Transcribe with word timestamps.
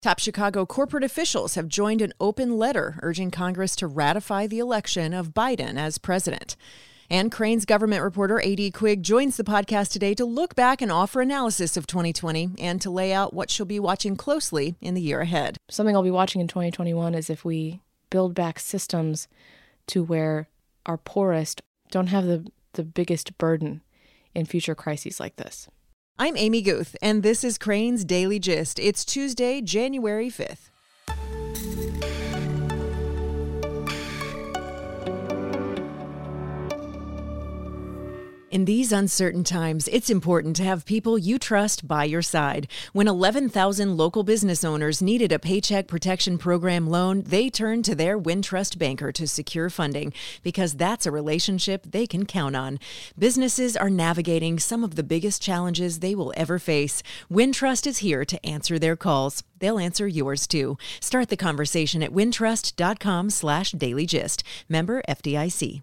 Top 0.00 0.20
Chicago 0.20 0.64
corporate 0.64 1.02
officials 1.02 1.56
have 1.56 1.66
joined 1.66 2.00
an 2.00 2.12
open 2.20 2.56
letter 2.56 3.00
urging 3.02 3.32
Congress 3.32 3.74
to 3.74 3.88
ratify 3.88 4.46
the 4.46 4.60
election 4.60 5.12
of 5.12 5.34
Biden 5.34 5.76
as 5.76 5.98
president. 5.98 6.54
And 7.10 7.32
Crain's 7.32 7.64
government 7.64 8.04
reporter 8.04 8.40
A.D. 8.40 8.70
Quig 8.70 9.02
joins 9.02 9.36
the 9.36 9.42
podcast 9.42 9.90
today 9.90 10.14
to 10.14 10.24
look 10.24 10.54
back 10.54 10.80
and 10.80 10.92
offer 10.92 11.20
analysis 11.20 11.76
of 11.76 11.88
2020 11.88 12.50
and 12.60 12.80
to 12.80 12.90
lay 12.90 13.12
out 13.12 13.34
what 13.34 13.50
she'll 13.50 13.66
be 13.66 13.80
watching 13.80 14.14
closely 14.14 14.76
in 14.80 14.94
the 14.94 15.00
year 15.00 15.20
ahead. 15.20 15.56
Something 15.68 15.96
I'll 15.96 16.04
be 16.04 16.12
watching 16.12 16.40
in 16.40 16.46
2021 16.46 17.16
is 17.16 17.28
if 17.28 17.44
we 17.44 17.80
build 18.08 18.36
back 18.36 18.60
systems 18.60 19.26
to 19.88 20.04
where 20.04 20.48
our 20.86 20.96
poorest 20.96 21.60
don't 21.90 22.06
have 22.06 22.24
the, 22.24 22.46
the 22.74 22.84
biggest 22.84 23.36
burden 23.36 23.80
in 24.32 24.46
future 24.46 24.76
crises 24.76 25.18
like 25.18 25.34
this. 25.34 25.66
I'm 26.20 26.36
Amy 26.36 26.62
Guth, 26.62 26.96
and 27.00 27.22
this 27.22 27.44
is 27.44 27.58
Crain's 27.58 28.04
Daily 28.04 28.40
Gist. 28.40 28.80
It's 28.80 29.04
Tuesday, 29.04 29.60
January 29.60 30.28
5th. 30.28 30.70
In 38.50 38.64
these 38.64 38.92
uncertain 38.92 39.44
times, 39.44 39.88
it's 39.88 40.08
important 40.08 40.56
to 40.56 40.64
have 40.64 40.86
people 40.86 41.18
you 41.18 41.38
trust 41.38 41.86
by 41.86 42.04
your 42.04 42.22
side. 42.22 42.66
When 42.94 43.06
11,000 43.06 43.94
local 43.94 44.22
business 44.22 44.64
owners 44.64 45.02
needed 45.02 45.32
a 45.32 45.38
Paycheck 45.38 45.86
Protection 45.86 46.38
Program 46.38 46.88
loan, 46.88 47.24
they 47.24 47.50
turned 47.50 47.84
to 47.84 47.94
their 47.94 48.18
Wintrust 48.18 48.78
banker 48.78 49.12
to 49.12 49.26
secure 49.26 49.68
funding 49.68 50.14
because 50.42 50.76
that's 50.76 51.04
a 51.04 51.10
relationship 51.10 51.88
they 51.90 52.06
can 52.06 52.24
count 52.24 52.56
on. 52.56 52.78
Businesses 53.18 53.76
are 53.76 53.90
navigating 53.90 54.58
some 54.58 54.82
of 54.82 54.94
the 54.94 55.02
biggest 55.02 55.42
challenges 55.42 55.98
they 55.98 56.14
will 56.14 56.32
ever 56.34 56.58
face. 56.58 57.02
Wintrust 57.30 57.86
is 57.86 57.98
here 57.98 58.24
to 58.24 58.46
answer 58.46 58.78
their 58.78 58.96
calls. 58.96 59.42
They'll 59.58 59.78
answer 59.78 60.08
yours 60.08 60.46
too. 60.46 60.78
Start 61.00 61.28
the 61.28 61.36
conversation 61.36 62.02
at 62.02 62.12
wintrust.com 62.12 63.28
slash 63.28 63.72
dailygist. 63.72 64.42
Member 64.70 65.02
FDIC. 65.06 65.82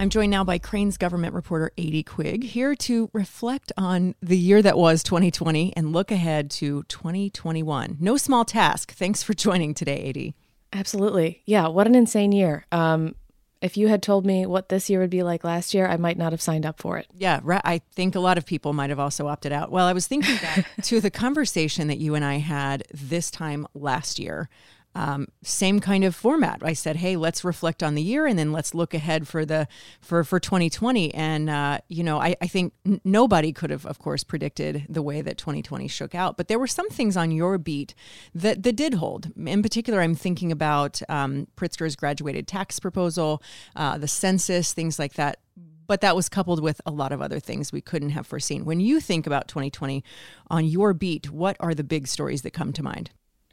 I'm 0.00 0.08
joined 0.08 0.30
now 0.30 0.44
by 0.44 0.56
Crain's 0.56 0.96
government 0.96 1.34
reporter, 1.34 1.72
A.D. 1.76 2.04
Quig, 2.04 2.42
here 2.42 2.74
to 2.74 3.10
reflect 3.12 3.70
on 3.76 4.14
the 4.22 4.38
year 4.38 4.62
that 4.62 4.78
was 4.78 5.02
2020 5.02 5.76
and 5.76 5.92
look 5.92 6.10
ahead 6.10 6.50
to 6.52 6.84
2021. 6.84 7.98
No 8.00 8.16
small 8.16 8.46
task. 8.46 8.92
Thanks 8.92 9.22
for 9.22 9.34
joining 9.34 9.74
today, 9.74 9.98
A.D. 10.04 10.34
Absolutely. 10.72 11.42
Yeah, 11.44 11.68
what 11.68 11.86
an 11.86 11.94
insane 11.94 12.32
year. 12.32 12.64
Um, 12.72 13.14
if 13.60 13.76
you 13.76 13.88
had 13.88 14.02
told 14.02 14.24
me 14.24 14.46
what 14.46 14.70
this 14.70 14.88
year 14.88 15.00
would 15.00 15.10
be 15.10 15.22
like 15.22 15.44
last 15.44 15.74
year, 15.74 15.86
I 15.86 15.98
might 15.98 16.16
not 16.16 16.32
have 16.32 16.40
signed 16.40 16.64
up 16.64 16.80
for 16.80 16.96
it. 16.96 17.06
Yeah, 17.14 17.40
I 17.46 17.82
think 17.92 18.14
a 18.14 18.20
lot 18.20 18.38
of 18.38 18.46
people 18.46 18.72
might 18.72 18.88
have 18.88 18.98
also 18.98 19.26
opted 19.26 19.52
out. 19.52 19.70
Well, 19.70 19.86
I 19.86 19.92
was 19.92 20.06
thinking 20.06 20.36
back 20.36 20.66
to 20.84 21.02
the 21.02 21.10
conversation 21.10 21.88
that 21.88 21.98
you 21.98 22.14
and 22.14 22.24
I 22.24 22.38
had 22.38 22.84
this 22.90 23.30
time 23.30 23.66
last 23.74 24.18
year 24.18 24.48
um, 24.94 25.28
same 25.42 25.78
kind 25.78 26.02
of 26.02 26.16
format. 26.16 26.60
I 26.62 26.72
said, 26.72 26.96
"Hey, 26.96 27.16
let's 27.16 27.44
reflect 27.44 27.82
on 27.82 27.94
the 27.94 28.02
year, 28.02 28.26
and 28.26 28.38
then 28.38 28.52
let's 28.52 28.74
look 28.74 28.92
ahead 28.92 29.28
for 29.28 29.44
the 29.44 29.68
for 30.00 30.24
for 30.24 30.40
2020." 30.40 31.14
And 31.14 31.48
uh, 31.48 31.78
you 31.88 32.02
know, 32.02 32.20
I, 32.20 32.34
I 32.40 32.46
think 32.48 32.72
n- 32.84 33.00
nobody 33.04 33.52
could 33.52 33.70
have, 33.70 33.86
of 33.86 33.98
course, 33.98 34.24
predicted 34.24 34.86
the 34.88 35.02
way 35.02 35.22
that 35.22 35.38
2020 35.38 35.86
shook 35.86 36.14
out. 36.14 36.36
But 36.36 36.48
there 36.48 36.58
were 36.58 36.66
some 36.66 36.88
things 36.88 37.16
on 37.16 37.30
your 37.30 37.56
beat 37.56 37.94
that 38.34 38.62
that 38.64 38.74
did 38.74 38.94
hold. 38.94 39.30
In 39.36 39.62
particular, 39.62 40.00
I'm 40.00 40.16
thinking 40.16 40.50
about 40.50 41.00
um, 41.08 41.46
Pritzker's 41.56 41.94
graduated 41.94 42.48
tax 42.48 42.80
proposal, 42.80 43.42
uh, 43.76 43.96
the 43.96 44.08
census, 44.08 44.72
things 44.72 44.98
like 44.98 45.14
that 45.14 45.38
but 45.86 46.02
that 46.02 46.14
was 46.14 46.28
coupled 46.28 46.62
with 46.62 46.80
a 46.86 46.90
lot 46.92 47.10
of 47.10 47.20
other 47.20 47.40
things 47.40 47.72
we 47.72 47.80
couldn't 47.80 48.10
have 48.10 48.24
foreseen. 48.24 48.64
When 48.64 48.78
you 48.78 49.00
think 49.00 49.26
about 49.26 49.48
2020 49.48 50.04
on 50.48 50.64
your 50.64 50.94
beat, 50.94 51.32
what 51.32 51.56
are 51.58 51.74
the 51.74 51.82
big 51.82 52.06
stories 52.06 52.42
that 52.42 52.52
come 52.52 52.72
to 52.74 52.82
mind? 52.84 53.10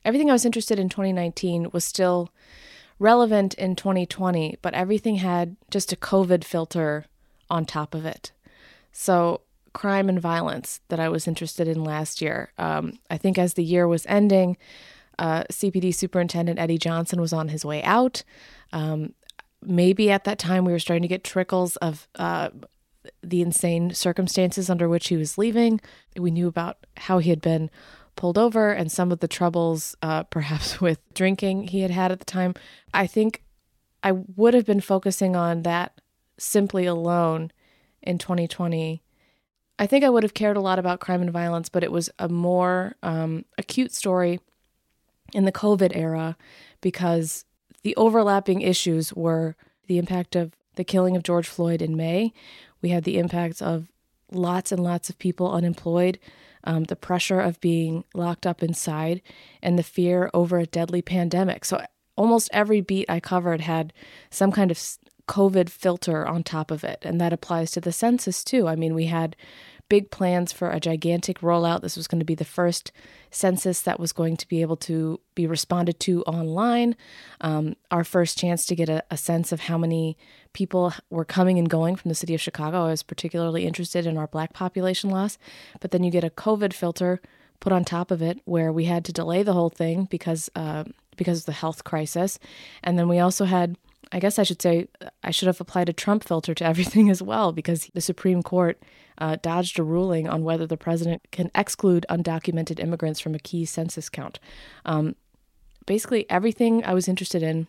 Everything 0.08 0.30
I 0.30 0.34
was 0.34 0.46
interested 0.46 0.80
in 0.80 0.88
2019 0.88 1.70
was 1.74 1.84
still 1.84 2.30
relevant 2.98 3.54
in 3.56 3.76
2020, 3.76 4.58
but 4.62 4.74
everything 4.74 5.18
had 5.18 5.58
just 5.70 5.92
a 5.92 5.98
COVID 5.98 6.46
filter 6.46 7.06
on 7.50 7.66
top 7.66 7.94
of 7.94 8.06
it. 8.06 8.32
So, 8.94 9.42
crime 9.74 10.08
and 10.08 10.20
violence 10.20 10.80
that 10.88 11.00
I 11.00 11.10
was 11.10 11.28
interested 11.28 11.68
in 11.68 11.84
last 11.84 12.22
year. 12.22 12.54
Um, 12.58 13.00
I 13.12 13.18
think 13.18 13.38
as 13.38 13.56
the 13.56 13.66
year 13.66 13.86
was 13.86 14.06
ending, 14.08 14.56
uh, 15.20 15.44
CPD 15.52 15.94
Superintendent 15.94 16.58
Eddie 16.58 16.78
Johnson 16.78 17.20
was 17.20 17.34
on 17.34 17.50
his 17.50 17.66
way 17.66 17.84
out. 17.84 18.24
Um, 18.72 19.14
maybe 19.62 20.10
at 20.10 20.24
that 20.24 20.40
time 20.40 20.64
we 20.64 20.72
were 20.72 20.80
starting 20.80 21.02
to 21.02 21.10
get 21.10 21.26
trickles 21.26 21.76
of 21.76 22.08
uh, 22.16 22.50
the 23.22 23.42
insane 23.42 23.94
circumstances 23.94 24.70
under 24.70 24.88
which 24.88 25.10
he 25.10 25.18
was 25.18 25.38
leaving. 25.38 25.82
We 26.16 26.32
knew 26.32 26.48
about 26.48 26.78
how 26.96 27.20
he 27.20 27.30
had 27.30 27.42
been 27.42 27.70
pulled 28.18 28.38
over 28.38 28.72
and 28.72 28.92
some 28.92 29.12
of 29.12 29.20
the 29.20 29.28
troubles, 29.28 29.96
uh, 30.02 30.24
perhaps 30.36 30.82
with 30.82 31.00
drinking 31.14 31.70
he 31.70 31.82
had 31.82 31.92
had 31.92 32.12
at 32.12 32.20
the 32.20 32.26
time. 32.26 32.54
I 32.94 33.08
think 33.08 33.44
I 34.04 34.12
would 34.12 34.54
have 34.54 34.66
been 34.66 34.82
focusing 34.82 35.36
on 35.36 35.64
that 35.64 36.02
simply 36.38 36.86
alone 36.86 37.52
in 38.02 38.18
2020. 38.18 39.02
I 39.80 39.88
think 39.88 40.04
I 40.04 40.10
would 40.10 40.24
have 40.24 40.34
cared 40.34 40.58
a 40.58 40.62
lot 40.62 40.80
about 40.80 41.00
crime 41.00 41.22
and 41.22 41.32
violence, 41.32 41.70
but 41.70 41.84
it 41.84 41.92
was 41.92 42.10
a 42.20 42.28
more 42.28 42.96
um, 43.04 43.46
acute 43.58 43.94
story 43.94 44.40
in 45.34 45.46
the 45.46 45.52
COVID 45.52 45.96
era 45.96 46.36
because 46.82 47.46
the 47.84 47.96
overlapping 47.96 48.62
issues 48.62 49.14
were 49.14 49.56
the 49.88 49.98
impact 49.98 50.36
of 50.36 50.54
the 50.76 50.84
killing 50.84 51.16
of 51.16 51.24
George 51.24 51.48
Floyd 51.48 51.82
in 51.82 51.96
May. 51.96 52.34
We 52.82 52.90
had 52.90 53.04
the 53.04 53.18
impacts 53.18 53.62
of 53.62 53.88
lots 54.32 54.72
and 54.72 54.84
lots 54.84 55.10
of 55.10 55.20
people 55.20 55.52
unemployed 55.52 56.20
um, 56.64 56.84
the 56.84 56.96
pressure 56.96 57.40
of 57.40 57.62
being 57.62 58.04
locked 58.14 58.46
up 58.46 58.62
inside, 58.62 59.22
and 59.64 59.80
the 59.80 59.84
fear 59.84 60.30
over 60.34 60.60
a 60.60 60.66
deadly 60.66 61.02
pandemic. 61.02 61.64
So 61.64 61.82
almost 62.18 62.50
every 62.52 62.82
beat 62.82 63.10
I 63.10 63.20
covered 63.22 63.62
had 63.62 63.94
some 64.30 64.52
kind 64.52 64.70
of 64.70 64.80
COVID 65.28 65.70
filter 65.70 66.28
on 66.28 66.44
top 66.44 66.72
of 66.72 66.84
it. 66.84 67.00
And 67.04 67.22
that 67.22 67.34
applies 67.34 67.72
to 67.72 67.82
the 67.82 67.92
census 67.92 68.44
too. 68.44 68.68
I 68.68 68.76
mean, 68.76 68.94
we 68.94 69.06
had 69.06 69.36
big 69.90 70.12
plans 70.12 70.52
for 70.52 70.70
a 70.70 70.80
gigantic 70.80 71.40
rollout. 71.40 71.82
This 71.82 71.96
was 71.96 72.08
going 72.08 72.20
to 72.20 72.26
be 72.26 72.36
the 72.36 72.46
first 72.46 72.92
census 73.32 73.82
that 73.82 74.00
was 74.00 74.12
going 74.12 74.38
to 74.38 74.48
be 74.48 74.62
able 74.62 74.78
to 74.78 75.20
be 75.36 75.48
responded 75.48 76.00
to 76.02 76.24
online. 76.24 76.96
Um, 77.42 77.76
our 77.92 78.04
first 78.04 78.38
chance 78.38 78.66
to 78.66 78.76
get 78.76 78.90
a, 78.90 79.04
a, 79.12 79.18
sense 79.18 79.52
of 79.52 79.62
how 79.62 79.78
many 79.78 80.18
people 80.54 80.94
were 81.10 81.26
coming 81.26 81.58
and 81.58 81.70
going 81.70 81.96
from 81.96 82.10
the 82.10 82.16
city 82.16 82.34
of 82.34 82.42
Chicago. 82.42 82.86
I 82.86 82.92
was 82.92 83.04
particularly 83.04 83.66
interested 83.66 84.06
in 84.06 84.18
our 84.18 84.28
black 84.28 84.54
population 84.54 85.10
loss. 85.10 85.38
But 85.80 85.92
then 85.92 86.04
you 86.04 86.12
get 86.12 86.24
a 86.24 86.30
COVID 86.30 86.74
filter 86.74 87.22
put 87.60 87.74
on 87.74 87.84
top 87.84 88.12
of 88.12 88.22
it 88.22 88.40
where 88.46 88.72
we 88.72 88.86
had 88.86 89.06
to 89.06 89.14
delay 89.14 89.44
the 89.44 89.54
whole 89.54 89.70
thing 89.70 90.06
because 90.06 90.50
uh, 90.56 90.84
because 91.16 91.40
of 91.40 91.46
the 91.46 91.52
health 91.52 91.84
crisis. 91.84 92.40
And 92.84 92.98
then 92.98 93.08
we 93.08 93.20
also 93.20 93.46
had 93.46 93.78
I 94.12 94.20
guess 94.20 94.40
I 94.40 94.44
should 94.44 94.62
say 94.62 94.88
I 95.24 95.32
should 95.32 95.48
have 95.48 95.62
applied 95.62 95.90
a 95.90 95.94
Trump 95.94 96.24
filter 96.24 96.54
to 96.54 96.66
everything 96.72 97.10
as 97.10 97.22
well 97.22 97.52
because 97.52 97.90
the 97.94 98.02
Supreme 98.02 98.44
Court 98.44 98.82
uh, 99.18 99.38
dodged 99.42 99.80
a 99.80 99.84
ruling 99.84 100.28
on 100.28 100.44
whether 100.44 100.68
the 100.68 100.78
president 100.78 101.22
can 101.32 101.52
exclude 101.56 102.06
undocumented 102.10 102.80
immigrants 102.80 103.20
from 103.20 103.36
a 103.36 103.40
key 103.40 103.66
census 103.66 104.10
count. 104.10 104.40
Um, 104.86 105.16
basically, 105.86 106.30
everything 106.30 106.84
I 106.86 106.94
was 106.94 107.08
interested 107.08 107.42
in, 107.42 107.68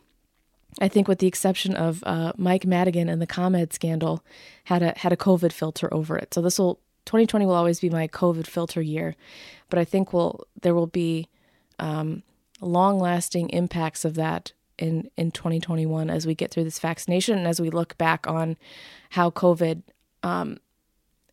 I 0.81 0.89
think, 0.89 1.09
with 1.09 1.19
the 1.19 1.27
exception 1.27 1.75
of 1.75 2.03
uh, 2.05 2.33
Mike 2.37 2.67
Madigan 2.67 3.09
and 3.09 3.23
the 3.23 3.27
ComEd 3.27 3.73
scandal, 3.73 4.23
had 4.65 4.83
a 4.83 4.93
had 4.99 5.13
a 5.13 5.17
COVID 5.17 5.53
filter 5.53 5.93
over 5.93 6.17
it. 6.17 6.35
So 6.35 6.43
this 6.43 6.59
will 6.59 6.81
2020 7.07 7.47
will 7.47 7.55
always 7.55 7.81
be 7.81 7.89
my 7.89 8.07
COVID 8.07 8.47
filter 8.47 8.83
year, 8.83 9.17
but 9.71 9.79
I 9.79 9.85
think 9.85 10.13
will 10.13 10.47
there 10.61 10.75
will 10.75 10.87
be 10.87 11.29
um, 11.79 12.23
long 12.61 12.99
lasting 12.99 13.49
impacts 13.51 14.05
of 14.05 14.15
that 14.15 14.53
in 14.79 15.11
in 15.17 15.31
2021 15.31 16.11
as 16.11 16.27
we 16.27 16.35
get 16.35 16.51
through 16.51 16.65
this 16.65 16.79
vaccination 16.79 17.39
and 17.39 17.47
as 17.47 17.61
we 17.61 17.71
look 17.71 17.97
back 17.99 18.27
on 18.27 18.57
how 19.11 19.31
COVID 19.31 19.83
um, 20.23 20.59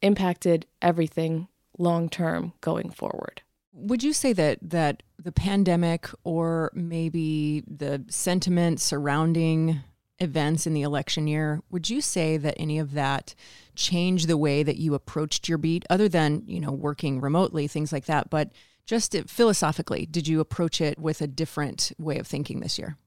impacted 0.01 0.65
everything 0.81 1.47
long 1.77 2.09
term 2.09 2.53
going 2.61 2.89
forward. 2.89 3.41
Would 3.73 4.03
you 4.03 4.13
say 4.13 4.33
that 4.33 4.59
that 4.61 5.03
the 5.21 5.31
pandemic 5.31 6.09
or 6.23 6.71
maybe 6.73 7.63
the 7.67 8.05
sentiment 8.09 8.79
surrounding 8.79 9.81
events 10.19 10.65
in 10.65 10.73
the 10.73 10.81
election 10.81 11.27
year, 11.27 11.61
would 11.69 11.89
you 11.89 11.99
say 11.99 12.37
that 12.37 12.55
any 12.57 12.79
of 12.79 12.93
that 12.93 13.35
changed 13.75 14.27
the 14.27 14.37
way 14.37 14.63
that 14.63 14.77
you 14.77 14.93
approached 14.93 15.49
your 15.49 15.57
beat 15.57 15.83
other 15.89 16.07
than, 16.07 16.43
you 16.45 16.59
know, 16.59 16.71
working 16.71 17.19
remotely, 17.19 17.67
things 17.67 17.91
like 17.91 18.05
that, 18.05 18.29
but 18.29 18.51
just 18.85 19.15
philosophically, 19.27 20.05
did 20.05 20.27
you 20.27 20.39
approach 20.39 20.79
it 20.79 20.99
with 20.99 21.21
a 21.21 21.27
different 21.27 21.91
way 21.97 22.17
of 22.17 22.27
thinking 22.27 22.59
this 22.59 22.77
year? 22.77 22.97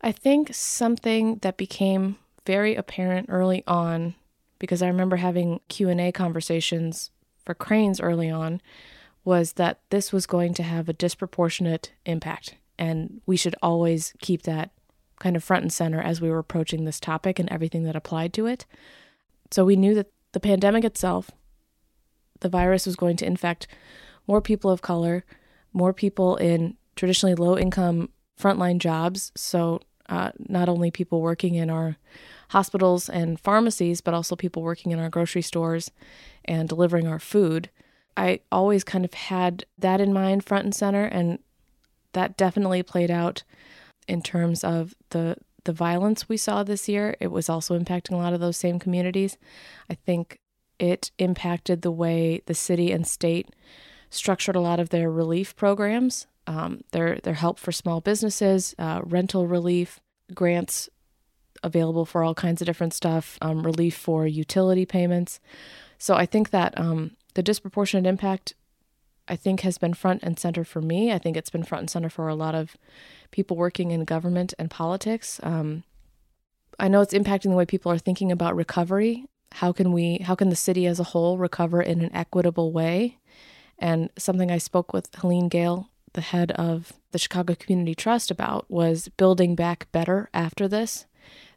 I 0.00 0.12
think 0.12 0.54
something 0.54 1.36
that 1.42 1.56
became 1.56 2.16
very 2.46 2.74
apparent 2.74 3.26
early 3.28 3.62
on 3.66 4.14
because 4.58 4.82
I 4.82 4.88
remember 4.88 5.16
having 5.16 5.60
Q&A 5.68 6.12
conversations 6.12 7.10
for 7.44 7.54
Crain's 7.54 8.00
early 8.00 8.30
on 8.30 8.60
was 9.24 9.54
that 9.54 9.80
this 9.90 10.12
was 10.12 10.26
going 10.26 10.54
to 10.54 10.62
have 10.62 10.88
a 10.88 10.94
disproportionate 10.94 11.92
impact 12.06 12.54
and 12.78 13.20
we 13.26 13.36
should 13.36 13.54
always 13.62 14.14
keep 14.20 14.42
that 14.42 14.70
kind 15.18 15.36
of 15.36 15.44
front 15.44 15.62
and 15.62 15.72
center 15.72 16.00
as 16.00 16.20
we 16.20 16.30
were 16.30 16.38
approaching 16.38 16.84
this 16.84 16.98
topic 16.98 17.38
and 17.38 17.50
everything 17.50 17.84
that 17.84 17.94
applied 17.94 18.32
to 18.32 18.46
it. 18.46 18.64
So 19.50 19.66
we 19.66 19.76
knew 19.76 19.94
that 19.94 20.10
the 20.32 20.40
pandemic 20.40 20.84
itself 20.84 21.30
the 22.40 22.48
virus 22.48 22.86
was 22.86 22.96
going 22.96 23.16
to 23.16 23.26
infect 23.26 23.66
more 24.26 24.40
people 24.40 24.70
of 24.70 24.82
color, 24.82 25.24
more 25.72 25.92
people 25.92 26.36
in 26.36 26.76
traditionally 26.96 27.34
low 27.34 27.56
income 27.56 28.08
frontline 28.40 28.78
jobs. 28.78 29.30
So, 29.36 29.80
uh, 30.10 30.32
not 30.48 30.68
only 30.68 30.90
people 30.90 31.22
working 31.22 31.54
in 31.54 31.70
our 31.70 31.96
hospitals 32.48 33.08
and 33.08 33.38
pharmacies, 33.38 34.00
but 34.00 34.12
also 34.12 34.36
people 34.36 34.62
working 34.62 34.90
in 34.92 34.98
our 34.98 35.08
grocery 35.08 35.42
stores 35.42 35.90
and 36.44 36.68
delivering 36.68 37.06
our 37.06 37.20
food. 37.20 37.70
I 38.16 38.40
always 38.50 38.84
kind 38.84 39.04
of 39.04 39.14
had 39.14 39.64
that 39.78 40.00
in 40.00 40.12
mind 40.12 40.44
front 40.44 40.64
and 40.64 40.74
center, 40.74 41.04
and 41.04 41.38
that 42.12 42.36
definitely 42.36 42.82
played 42.82 43.10
out 43.10 43.44
in 44.08 44.20
terms 44.20 44.64
of 44.64 44.94
the 45.10 45.36
the 45.64 45.72
violence 45.72 46.28
we 46.28 46.36
saw 46.36 46.62
this 46.62 46.88
year. 46.88 47.14
It 47.20 47.28
was 47.28 47.48
also 47.48 47.78
impacting 47.78 48.12
a 48.12 48.16
lot 48.16 48.32
of 48.32 48.40
those 48.40 48.56
same 48.56 48.78
communities. 48.78 49.36
I 49.88 49.94
think 49.94 50.40
it 50.78 51.10
impacted 51.18 51.82
the 51.82 51.90
way 51.90 52.42
the 52.46 52.54
city 52.54 52.90
and 52.90 53.06
state 53.06 53.50
structured 54.08 54.56
a 54.56 54.60
lot 54.60 54.80
of 54.80 54.88
their 54.88 55.10
relief 55.10 55.54
programs, 55.54 56.26
um, 56.50 56.82
their 56.90 57.20
their 57.22 57.34
help 57.34 57.60
for 57.60 57.70
small 57.70 58.00
businesses, 58.00 58.74
uh, 58.76 59.00
rental 59.04 59.46
relief, 59.46 60.00
grants 60.34 60.88
available 61.62 62.04
for 62.04 62.24
all 62.24 62.34
kinds 62.34 62.60
of 62.60 62.66
different 62.66 62.92
stuff, 62.92 63.38
um, 63.40 63.62
relief 63.64 63.96
for 63.96 64.26
utility 64.26 64.84
payments. 64.84 65.38
So 65.96 66.14
I 66.14 66.26
think 66.26 66.50
that 66.50 66.78
um, 66.78 67.12
the 67.34 67.42
disproportionate 67.42 68.06
impact, 68.06 68.54
I 69.28 69.36
think, 69.36 69.60
has 69.60 69.78
been 69.78 69.94
front 69.94 70.24
and 70.24 70.38
center 70.40 70.64
for 70.64 70.80
me. 70.80 71.12
I 71.12 71.18
think 71.18 71.36
it's 71.36 71.50
been 71.50 71.62
front 71.62 71.82
and 71.82 71.90
center 71.90 72.10
for 72.10 72.26
a 72.26 72.34
lot 72.34 72.56
of 72.56 72.76
people 73.30 73.56
working 73.56 73.92
in 73.92 74.04
government 74.04 74.52
and 74.58 74.68
politics. 74.70 75.38
Um, 75.44 75.84
I 76.80 76.88
know 76.88 77.00
it's 77.00 77.14
impacting 77.14 77.50
the 77.50 77.56
way 77.56 77.66
people 77.66 77.92
are 77.92 77.98
thinking 77.98 78.32
about 78.32 78.56
recovery. 78.56 79.26
How 79.52 79.70
can 79.70 79.92
we? 79.92 80.18
How 80.18 80.34
can 80.34 80.48
the 80.48 80.56
city 80.56 80.86
as 80.86 80.98
a 80.98 81.04
whole 81.04 81.38
recover 81.38 81.80
in 81.80 82.00
an 82.02 82.12
equitable 82.12 82.72
way? 82.72 83.18
And 83.78 84.10
something 84.18 84.50
I 84.50 84.58
spoke 84.58 84.92
with 84.92 85.14
Helene 85.14 85.48
Gayle, 85.48 85.88
the 86.12 86.20
head 86.20 86.52
of 86.52 86.92
the 87.12 87.18
Chicago 87.18 87.54
Community 87.54 87.94
Trust, 87.94 88.30
about 88.30 88.70
was 88.70 89.08
building 89.16 89.54
back 89.54 89.90
better 89.92 90.28
after 90.34 90.66
this. 90.68 91.06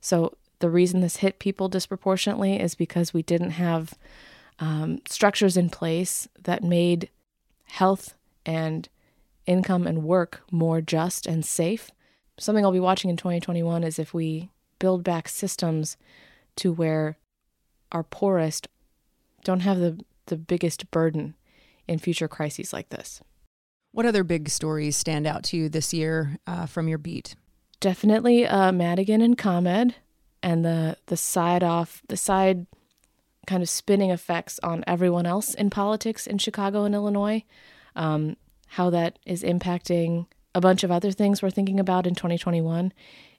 So 0.01 0.37
the 0.59 0.69
reason 0.69 1.01
this 1.01 1.17
hit 1.17 1.39
people 1.39 1.69
disproportionately 1.69 2.59
is 2.59 2.75
because 2.75 3.13
we 3.13 3.23
didn't 3.23 3.51
have 3.51 3.93
um, 4.59 5.01
structures 5.07 5.57
in 5.57 5.69
place 5.69 6.27
that 6.43 6.63
made 6.63 7.09
health 7.65 8.15
and 8.45 8.87
income 9.45 9.87
and 9.87 10.03
work 10.03 10.43
more 10.51 10.81
just 10.81 11.25
and 11.27 11.45
safe. 11.45 11.91
Something 12.37 12.63
I'll 12.63 12.71
be 12.71 12.79
watching 12.79 13.09
in 13.09 13.17
2021 13.17 13.83
is 13.83 13.99
if 13.99 14.13
we 14.13 14.49
build 14.79 15.03
back 15.03 15.27
systems 15.27 15.97
to 16.57 16.71
where 16.71 17.17
our 17.91 18.03
poorest 18.03 18.67
don't 19.43 19.61
have 19.61 19.79
the, 19.79 19.99
the 20.27 20.37
biggest 20.37 20.89
burden 20.91 21.35
in 21.87 21.99
future 21.99 22.27
crises 22.27 22.73
like 22.73 22.89
this. 22.89 23.21
What 23.93 24.07
other 24.07 24.23
big 24.23 24.49
stories 24.49 24.97
stand 24.97 25.27
out 25.27 25.43
to 25.45 25.57
you 25.57 25.69
this 25.69 25.93
year 25.93 26.39
uh, 26.47 26.65
from 26.65 26.87
your 26.87 26.97
beat? 26.97 27.35
Definitely 27.79 28.47
uh, 28.47 28.71
Madigan 28.71 29.21
and 29.21 29.37
ComEd 29.37 29.93
and 30.41 30.65
the 30.65 30.97
the 31.05 31.15
side 31.15 31.63
off 31.63 32.01
the 32.09 32.17
side 32.17 32.65
kind 33.45 33.61
of 33.61 33.69
spinning 33.69 34.09
effects 34.09 34.59
on 34.63 34.83
everyone 34.87 35.27
else 35.27 35.53
in 35.53 35.69
politics 35.69 36.25
in 36.25 36.39
Chicago 36.39 36.85
and 36.85 36.95
Illinois. 36.95 37.43
Um, 37.95 38.35
how 38.69 38.89
that 38.89 39.19
is 39.27 39.43
impacting 39.43 40.25
a 40.55 40.61
bunch 40.61 40.83
of 40.83 40.89
other 40.89 41.11
things 41.11 41.43
we're 41.43 41.51
thinking 41.51 41.79
about 41.79 42.07
in 42.07 42.15
2021, 42.15 42.91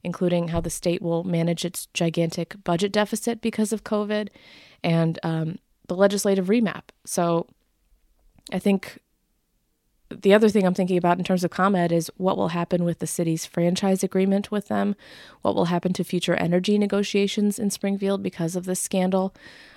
including 0.05 0.49
how 0.49 0.61
the 0.61 0.71
state 0.71 1.03
will 1.03 1.25
manage 1.25 1.65
its 1.65 1.87
gigantic 1.95 2.55
budget 2.63 2.93
deficit 2.93 3.41
because 3.41 3.73
of 3.73 3.83
COVID 3.83 4.29
and 4.85 5.19
um, 5.25 5.59
the 5.89 5.97
legislative 5.97 6.47
remap. 6.47 6.85
So 7.05 7.49
I 8.53 8.61
think 8.61 9.01
the 10.11 10.35
other 10.35 10.49
thing 10.49 10.67
I'm 10.67 10.75
thinking 10.75 10.99
about 10.99 11.19
in 11.19 11.25
terms 11.25 11.45
of 11.45 11.51
ComEd 11.51 11.91
is 11.91 12.11
what 12.17 12.37
will 12.37 12.49
happen 12.49 12.85
with 12.85 12.99
the 12.99 13.07
city's 13.07 13.47
franchise 13.47 14.03
agreement 14.03 14.51
with 14.51 14.69
them, 14.69 14.95
what 15.43 15.55
will 15.55 15.67
happen 15.67 15.93
to 15.95 16.05
future 16.05 16.35
energy 16.35 16.79
negotiations 16.79 17.59
in 17.59 17.71
Springfield 17.71 18.23
because 18.23 18.55
of 18.57 18.65
this 18.67 18.81
scandal. 18.81 19.35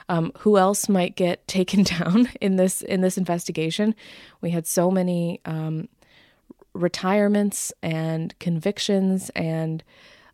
Um, 0.09 0.31
who 0.39 0.57
else 0.57 0.87
might 0.87 1.15
get 1.15 1.47
taken 1.47 1.83
down 1.83 2.29
in 2.41 2.57
this 2.57 2.81
in 2.81 3.01
this 3.01 3.17
investigation? 3.17 3.95
We 4.41 4.51
had 4.51 4.67
so 4.67 4.91
many 4.91 5.41
um, 5.45 5.87
retirements 6.73 7.73
and 7.81 8.37
convictions 8.39 9.29
and 9.35 9.83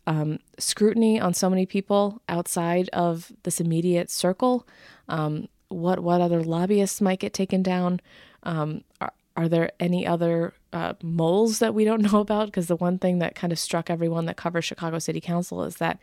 um, 0.06 0.38
scrutiny 0.58 1.18
on 1.20 1.34
so 1.34 1.48
many 1.48 1.66
people 1.66 2.20
outside 2.28 2.88
of 2.92 3.32
this 3.44 3.60
immediate 3.60 4.10
circle. 4.10 4.66
Um, 5.08 5.48
what 5.68 6.00
what 6.00 6.20
other 6.20 6.42
lobbyists 6.42 7.00
might 7.00 7.20
get 7.20 7.32
taken 7.32 7.62
down? 7.62 8.00
Um, 8.42 8.84
are, 9.00 9.12
are 9.36 9.48
there 9.48 9.70
any 9.80 10.06
other 10.06 10.54
uh, 10.72 10.94
moles 11.02 11.58
that 11.58 11.74
we 11.74 11.84
don't 11.84 12.02
know 12.12 12.20
about? 12.20 12.46
Because 12.46 12.68
the 12.68 12.76
one 12.76 12.98
thing 12.98 13.18
that 13.18 13.34
kind 13.34 13.52
of 13.52 13.58
struck 13.58 13.90
everyone 13.90 14.26
that 14.26 14.36
covers 14.36 14.64
Chicago 14.64 14.98
City 14.98 15.20
Council 15.20 15.64
is 15.64 15.76
that 15.76 15.98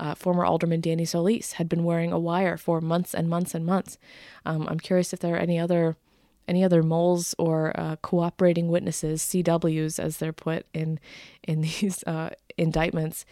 uh, 0.00 0.14
former 0.14 0.44
Alderman 0.44 0.80
Danny 0.80 1.04
Solis 1.04 1.52
had 1.52 1.68
been 1.68 1.84
wearing 1.84 2.12
a 2.12 2.18
wire 2.18 2.56
for 2.56 2.80
months 2.80 3.14
and 3.14 3.28
months 3.28 3.54
and 3.54 3.64
months. 3.64 3.98
Um, 4.44 4.66
I'm 4.68 4.80
curious 4.80 5.12
if 5.12 5.20
there 5.20 5.34
are 5.34 5.38
any 5.38 5.58
other 5.58 5.96
any 6.48 6.64
other 6.64 6.82
moles 6.82 7.36
or 7.38 7.72
uh, 7.78 7.94
cooperating 8.02 8.66
witnesses, 8.66 9.22
CWs 9.22 10.00
as 10.00 10.16
they're 10.16 10.32
put 10.32 10.66
in 10.74 10.98
in 11.44 11.60
these 11.62 12.02
uh, 12.04 12.30
indictments. 12.58 13.24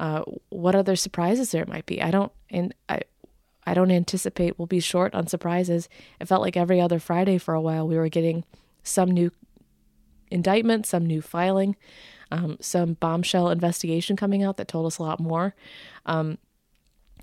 Uh, 0.00 0.22
what 0.48 0.74
other 0.74 0.96
surprises 0.96 1.50
there 1.50 1.66
might 1.66 1.86
be? 1.86 2.00
I 2.02 2.10
don't 2.10 2.32
and 2.50 2.74
I. 2.88 3.02
I 3.66 3.72
don't 3.72 3.90
anticipate 3.90 4.58
we'll 4.58 4.66
be 4.66 4.78
short 4.78 5.14
on 5.14 5.26
surprises. 5.26 5.88
It 6.20 6.28
felt 6.28 6.42
like 6.42 6.54
every 6.54 6.82
other 6.82 6.98
Friday 6.98 7.38
for 7.38 7.54
a 7.54 7.62
while 7.62 7.88
we 7.88 7.96
were 7.96 8.10
getting 8.10 8.44
some 8.84 9.10
new 9.10 9.32
indictment, 10.30 10.86
some 10.86 11.04
new 11.04 11.20
filing, 11.20 11.74
um, 12.30 12.56
some 12.60 12.94
bombshell 12.94 13.50
investigation 13.50 14.16
coming 14.16 14.42
out 14.42 14.56
that 14.56 14.68
told 14.68 14.86
us 14.86 14.98
a 14.98 15.02
lot 15.02 15.18
more. 15.18 15.54
Um, 16.06 16.38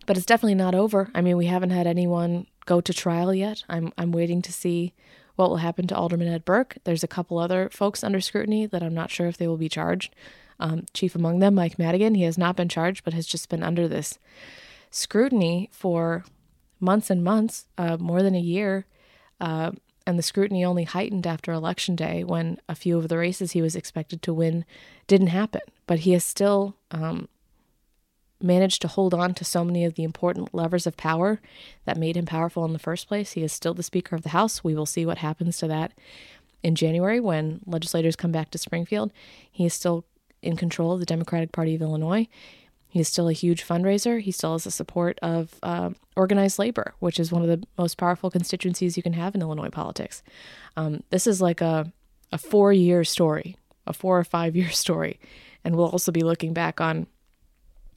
but 0.06 0.18
it's 0.18 0.26
definitely 0.26 0.56
not 0.56 0.76
over. 0.76 1.10
I 1.16 1.22
mean, 1.22 1.38
we 1.38 1.46
haven't 1.46 1.70
had 1.70 1.88
anyone 1.88 2.48
go 2.66 2.82
to 2.82 2.94
trial 2.94 3.34
yet. 3.34 3.64
I'm 3.70 3.94
I'm 3.98 4.12
waiting 4.12 4.42
to 4.42 4.52
see 4.52 4.94
what 5.36 5.50
will 5.50 5.58
happen 5.58 5.88
to 5.88 5.96
Alderman 5.96 6.28
Ed 6.28 6.46
Burke. 6.46 6.78
There's 6.84 7.04
a 7.04 7.08
couple 7.08 7.38
other 7.38 7.70
folks 7.72 8.04
under 8.04 8.20
scrutiny 8.20 8.66
that 8.66 8.84
I'm 8.84 8.94
not 8.94 9.12
sure 9.12 9.28
if 9.28 9.38
they 9.38 9.48
will 9.48 9.58
be 9.58 9.70
charged. 9.70 10.14
Um, 10.60 10.86
chief 10.94 11.16
among 11.16 11.40
them, 11.40 11.56
Mike 11.56 11.80
Madigan, 11.80 12.16
he 12.16 12.24
has 12.24 12.38
not 12.38 12.56
been 12.56 12.70
charged, 12.70 13.04
but 13.04 13.14
has 13.14 13.26
just 13.26 13.50
been 13.50 13.64
under 13.64 13.88
this 13.88 14.20
scrutiny 14.92 15.70
for 15.72 16.24
months 16.80 17.10
and 17.10 17.24
months, 17.24 17.66
uh, 17.78 17.98
more 17.98 18.22
than 18.22 18.36
a 18.36 18.40
year. 18.40 18.86
Uh, 19.40 19.72
and 20.12 20.20
the 20.20 20.24
scrutiny 20.24 20.66
only 20.66 20.84
heightened 20.84 21.26
after 21.26 21.54
Election 21.54 21.96
Day 21.96 22.26
when 22.26 22.60
a 22.68 22.76
few 22.76 22.98
of 22.98 23.08
the 23.08 23.18
races 23.18 23.54
he 23.54 23.62
was 23.62 23.78
expected 23.78 24.22
to 24.22 24.34
win 24.34 24.66
didn't 25.08 25.28
happen. 25.28 25.62
But 25.88 26.00
he 26.00 26.12
has 26.12 26.26
still 26.26 26.76
um, 26.92 27.30
managed 28.42 28.82
to 28.82 28.90
hold 28.90 29.14
on 29.14 29.34
to 29.36 29.46
so 29.46 29.64
many 29.64 29.86
of 29.86 29.96
the 29.96 30.04
important 30.04 30.54
levers 30.54 30.86
of 30.86 30.98
power 30.98 31.40
that 31.86 31.96
made 31.96 32.18
him 32.18 32.26
powerful 32.26 32.66
in 32.66 32.74
the 32.74 32.78
first 32.78 33.08
place. 33.08 33.32
He 33.32 33.42
is 33.42 33.54
still 33.54 33.74
the 33.74 33.84
Speaker 33.84 34.14
of 34.14 34.24
the 34.24 34.30
House. 34.30 34.66
We 34.66 34.76
will 34.76 34.86
see 34.86 35.06
what 35.06 35.20
happens 35.20 35.58
to 35.60 35.68
that 35.70 35.94
in 36.62 36.76
January 36.76 37.22
when 37.22 37.62
legislators 37.66 38.18
come 38.18 38.34
back 38.34 38.52
to 38.52 38.58
Springfield. 38.58 39.14
He 39.50 39.66
is 39.66 39.74
still 39.74 40.04
in 40.42 40.58
control 40.58 40.92
of 40.92 41.00
the 41.00 41.06
Democratic 41.06 41.54
Party 41.54 41.74
of 41.74 41.82
Illinois. 41.82 42.28
He's 42.92 43.08
still 43.08 43.30
a 43.30 43.34
huge 43.34 43.66
fundraiser. 43.66 44.20
He 44.20 44.32
still 44.32 44.52
has 44.52 44.66
the 44.66 44.72
support 44.72 45.18
of 45.22 45.56
uh, 45.64 45.92
organized 46.18 46.60
labor, 46.60 46.94
which 47.00 47.22
is 47.22 47.32
one 47.32 47.42
of 47.42 47.48
the 47.48 47.66
most 47.78 47.98
powerful 47.98 48.30
constituencies 48.30 48.98
you 48.98 49.04
can 49.04 49.14
have 49.14 49.34
in 49.34 49.42
Illinois 49.42 49.70
politics. 49.70 50.22
Um, 50.76 51.02
this 51.10 51.26
is 51.26 51.42
like 51.42 51.62
a, 51.62 51.92
a 52.34 52.38
four 52.38 52.74
year 52.74 53.06
story, 53.06 53.56
a 53.88 53.94
four 53.94 54.20
or 54.20 54.26
five 54.26 54.58
year 54.58 54.70
story. 54.72 55.22
And 55.64 55.78
we'll 55.78 55.88
also 55.88 56.12
be 56.12 56.22
looking 56.22 56.54
back 56.54 56.82
on 56.82 57.08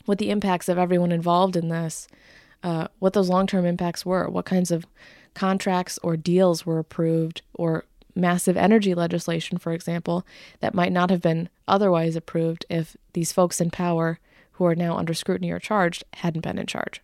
what 0.04 0.18
the 0.18 0.30
impacts 0.30 0.68
of 0.68 0.78
everyone 0.78 1.10
involved 1.10 1.56
in 1.56 1.70
this, 1.70 2.06
uh, 2.62 2.86
what 3.00 3.14
those 3.14 3.28
long 3.28 3.48
term 3.48 3.66
impacts 3.66 4.06
were, 4.06 4.28
what 4.28 4.44
kinds 4.44 4.70
of 4.70 4.86
contracts 5.34 5.98
or 6.04 6.16
deals 6.16 6.64
were 6.64 6.78
approved, 6.78 7.42
or 7.52 7.84
massive 8.14 8.56
energy 8.56 8.94
legislation, 8.94 9.58
for 9.58 9.72
example, 9.72 10.24
that 10.60 10.72
might 10.72 10.92
not 10.92 11.10
have 11.10 11.20
been 11.20 11.48
otherwise 11.66 12.14
approved 12.14 12.64
if 12.70 12.96
these 13.12 13.32
folks 13.32 13.60
in 13.60 13.70
power 13.70 14.20
who 14.54 14.64
are 14.66 14.74
now 14.74 14.96
under 14.96 15.14
scrutiny 15.14 15.50
or 15.50 15.58
charged 15.58 16.04
hadn't 16.14 16.42
been 16.42 16.58
in 16.58 16.66
charge. 16.66 17.02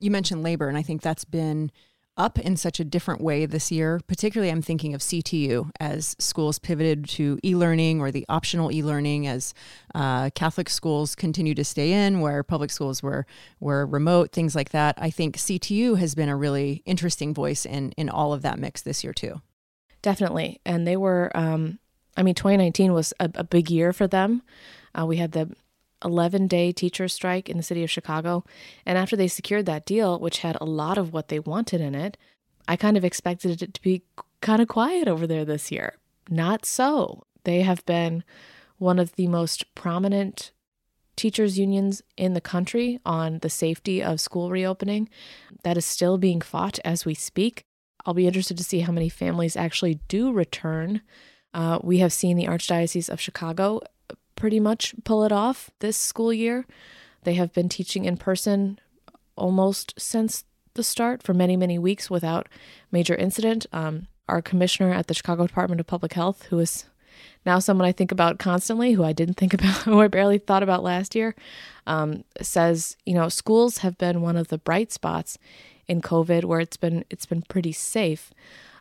You 0.00 0.10
mentioned 0.10 0.42
labor, 0.42 0.68
and 0.68 0.76
I 0.76 0.82
think 0.82 1.02
that's 1.02 1.24
been 1.24 1.70
up 2.16 2.38
in 2.38 2.56
such 2.56 2.78
a 2.78 2.84
different 2.84 3.20
way 3.20 3.46
this 3.46 3.72
year. 3.72 4.00
Particularly, 4.06 4.50
I'm 4.50 4.62
thinking 4.62 4.94
of 4.94 5.00
CTU 5.00 5.70
as 5.80 6.14
schools 6.18 6.58
pivoted 6.58 7.08
to 7.10 7.38
e 7.42 7.56
learning 7.56 8.00
or 8.00 8.10
the 8.10 8.24
optional 8.28 8.70
e 8.70 8.82
learning 8.82 9.26
as 9.26 9.54
uh, 9.94 10.30
Catholic 10.34 10.68
schools 10.68 11.14
continue 11.14 11.54
to 11.54 11.64
stay 11.64 11.92
in, 11.92 12.20
where 12.20 12.42
public 12.42 12.70
schools 12.70 13.02
were, 13.02 13.26
were 13.58 13.86
remote, 13.86 14.32
things 14.32 14.54
like 14.54 14.70
that. 14.70 14.94
I 14.98 15.10
think 15.10 15.36
CTU 15.36 15.98
has 15.98 16.14
been 16.14 16.28
a 16.28 16.36
really 16.36 16.82
interesting 16.86 17.34
voice 17.34 17.66
in, 17.66 17.92
in 17.92 18.08
all 18.08 18.32
of 18.32 18.42
that 18.42 18.58
mix 18.58 18.82
this 18.82 19.02
year, 19.02 19.12
too. 19.12 19.40
Definitely. 20.02 20.60
And 20.64 20.86
they 20.86 20.96
were, 20.96 21.32
um, 21.34 21.78
I 22.16 22.22
mean, 22.22 22.34
2019 22.34 22.92
was 22.92 23.12
a, 23.18 23.30
a 23.34 23.44
big 23.44 23.70
year 23.70 23.92
for 23.92 24.06
them. 24.06 24.42
Uh, 24.96 25.06
we 25.06 25.16
had 25.16 25.32
the 25.32 25.50
11 26.04 26.46
day 26.46 26.72
teacher 26.72 27.08
strike 27.08 27.48
in 27.48 27.56
the 27.56 27.62
city 27.62 27.82
of 27.82 27.90
Chicago. 27.90 28.44
And 28.84 28.98
after 28.98 29.16
they 29.16 29.28
secured 29.28 29.66
that 29.66 29.86
deal, 29.86 30.18
which 30.18 30.38
had 30.38 30.56
a 30.60 30.66
lot 30.66 30.98
of 30.98 31.12
what 31.12 31.28
they 31.28 31.38
wanted 31.38 31.80
in 31.80 31.94
it, 31.94 32.16
I 32.68 32.76
kind 32.76 32.96
of 32.96 33.04
expected 33.04 33.62
it 33.62 33.74
to 33.74 33.82
be 33.82 34.02
kind 34.40 34.60
of 34.60 34.68
quiet 34.68 35.08
over 35.08 35.26
there 35.26 35.44
this 35.44 35.70
year. 35.72 35.96
Not 36.28 36.66
so. 36.66 37.24
They 37.44 37.62
have 37.62 37.84
been 37.86 38.24
one 38.78 38.98
of 38.98 39.14
the 39.16 39.28
most 39.28 39.74
prominent 39.74 40.52
teachers' 41.16 41.58
unions 41.58 42.02
in 42.16 42.34
the 42.34 42.40
country 42.40 43.00
on 43.04 43.38
the 43.38 43.50
safety 43.50 44.02
of 44.02 44.20
school 44.20 44.50
reopening. 44.50 45.08
That 45.62 45.76
is 45.76 45.86
still 45.86 46.18
being 46.18 46.40
fought 46.40 46.78
as 46.84 47.04
we 47.04 47.14
speak. 47.14 47.64
I'll 48.04 48.14
be 48.14 48.26
interested 48.26 48.58
to 48.58 48.64
see 48.64 48.80
how 48.80 48.92
many 48.92 49.08
families 49.08 49.56
actually 49.56 50.00
do 50.08 50.32
return. 50.32 51.02
Uh, 51.52 51.78
we 51.82 51.98
have 51.98 52.12
seen 52.12 52.36
the 52.36 52.46
Archdiocese 52.46 53.08
of 53.08 53.20
Chicago 53.20 53.80
pretty 54.44 54.60
much 54.60 54.94
pull 55.04 55.24
it 55.24 55.32
off 55.32 55.70
this 55.78 55.96
school 55.96 56.30
year. 56.30 56.66
They 57.22 57.32
have 57.32 57.54
been 57.54 57.70
teaching 57.70 58.04
in 58.04 58.18
person 58.18 58.78
almost 59.36 59.94
since 59.96 60.44
the 60.74 60.82
start 60.82 61.22
for 61.22 61.32
many, 61.32 61.56
many 61.56 61.78
weeks 61.78 62.10
without 62.10 62.46
major 62.92 63.14
incident. 63.14 63.64
Um, 63.72 64.06
our 64.28 64.42
commissioner 64.42 64.92
at 64.92 65.06
the 65.06 65.14
Chicago 65.14 65.46
Department 65.46 65.80
of 65.80 65.86
Public 65.86 66.12
Health, 66.12 66.42
who 66.50 66.58
is 66.58 66.84
now 67.46 67.58
someone 67.58 67.88
I 67.88 67.92
think 67.92 68.12
about 68.12 68.38
constantly, 68.38 68.92
who 68.92 69.02
I 69.02 69.14
didn't 69.14 69.38
think 69.38 69.54
about, 69.58 69.84
who 69.84 70.02
I 70.02 70.08
barely 70.08 70.36
thought 70.36 70.62
about 70.62 70.82
last 70.82 71.14
year, 71.14 71.34
um, 71.86 72.24
says, 72.42 72.98
you 73.06 73.14
know, 73.14 73.30
schools 73.30 73.78
have 73.78 73.96
been 73.96 74.20
one 74.20 74.36
of 74.36 74.48
the 74.48 74.58
bright 74.58 74.92
spots 74.92 75.38
in 75.88 76.02
COVID 76.02 76.44
where 76.44 76.60
it's 76.60 76.76
been 76.76 77.06
it's 77.08 77.24
been 77.24 77.40
pretty 77.40 77.72
safe. 77.72 78.30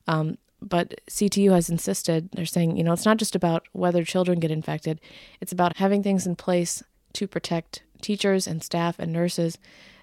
Um, 0.07 0.37
but 0.63 1.01
CTU 1.09 1.51
has 1.51 1.69
insisted, 1.69 2.29
they're 2.31 2.45
saying, 2.45 2.77
you 2.77 2.83
know, 2.83 2.93
it's 2.93 3.05
not 3.05 3.17
just 3.17 3.35
about 3.35 3.65
whether 3.73 4.03
children 4.03 4.39
get 4.39 4.51
infected, 4.51 4.99
it's 5.41 5.51
about 5.51 5.77
having 5.77 6.01
things 6.01 6.25
in 6.25 6.35
place 6.35 6.83
to 7.13 7.27
protect 7.27 7.83
teachers 8.01 8.47
and 8.47 8.63
staff 8.63 8.99
and 8.99 9.11
nurses 9.13 9.57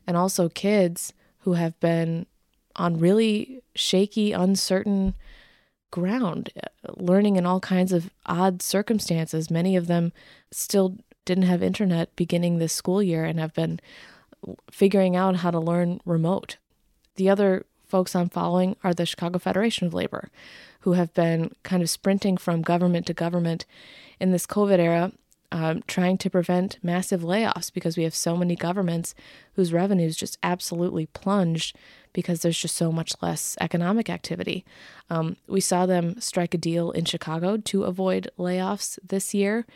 and 0.07 0.17
also 0.17 0.49
kids 0.49 1.13
who 1.41 1.55
have 1.55 1.79
been 1.81 2.27
on 2.77 2.99
really 2.99 3.63
shaky, 3.75 4.33
uncertain 4.33 5.15
ground, 5.91 6.51
uh, 6.57 6.93
learning 6.97 7.37
in 7.37 7.47
all 7.47 7.61
kinds 7.61 7.93
of 7.93 8.11
odd 8.27 8.63
circumstances. 8.63 9.51
Many 9.51 9.77
of 9.77 9.87
them 9.87 10.13
still 10.51 10.97
didn't 11.25 11.45
have 11.45 11.63
internet 11.63 12.15
beginning 12.17 12.59
this 12.59 12.73
school 12.73 13.03
year 13.03 13.25
and 13.25 13.39
have 13.39 13.55
been 13.55 13.81
figuring 14.71 15.17
out 15.17 15.37
how 15.37 15.51
to 15.51 15.59
learn 15.59 16.01
remote. 16.05 16.57
The 17.17 17.29
other 17.29 17.67
folks 17.91 18.15
I'm 18.15 18.29
following 18.29 18.77
are 18.85 18.95
the 18.95 19.05
Chicago 19.07 19.39
Federation 19.39 19.87
of 19.87 19.95
Labor, 19.95 20.31
who 20.81 20.93
have 20.93 21.13
been 21.13 21.55
kind 21.63 21.83
of 21.83 21.91
sprinting 21.91 22.37
from 22.37 22.63
government 22.63 23.07
to 23.07 23.15
government 23.15 23.67
in 24.19 24.31
this 24.31 24.47
COVID 24.47 24.79
era 24.79 25.13
um, 25.53 25.83
trying 25.87 26.17
to 26.19 26.31
prevent 26.31 26.79
massive 26.83 27.23
layoffs 27.23 27.73
because 27.73 27.97
we 27.97 28.05
have 28.05 28.15
so 28.15 28.37
many 28.37 28.55
governments 28.55 29.15
whose 29.55 29.73
revenues 29.73 30.17
just 30.17 30.39
absolutely 30.43 31.07
plunged 31.07 31.77
because 32.13 32.43
there's 32.43 32.59
just 32.59 32.77
so 32.77 32.93
much 32.93 33.15
less 33.21 33.57
economic 33.61 34.09
activity. 34.09 34.65
Um, 35.09 35.37
we 35.49 35.61
saw 35.61 35.87
them 35.87 36.21
strike 36.21 36.55
a 36.55 36.59
deal 36.59 36.93
in 36.93 37.05
Chicago 37.05 37.57
to 37.57 37.85
avoid 37.85 38.31
layoffs 38.39 38.99
this 39.07 39.35
year. 39.35 39.67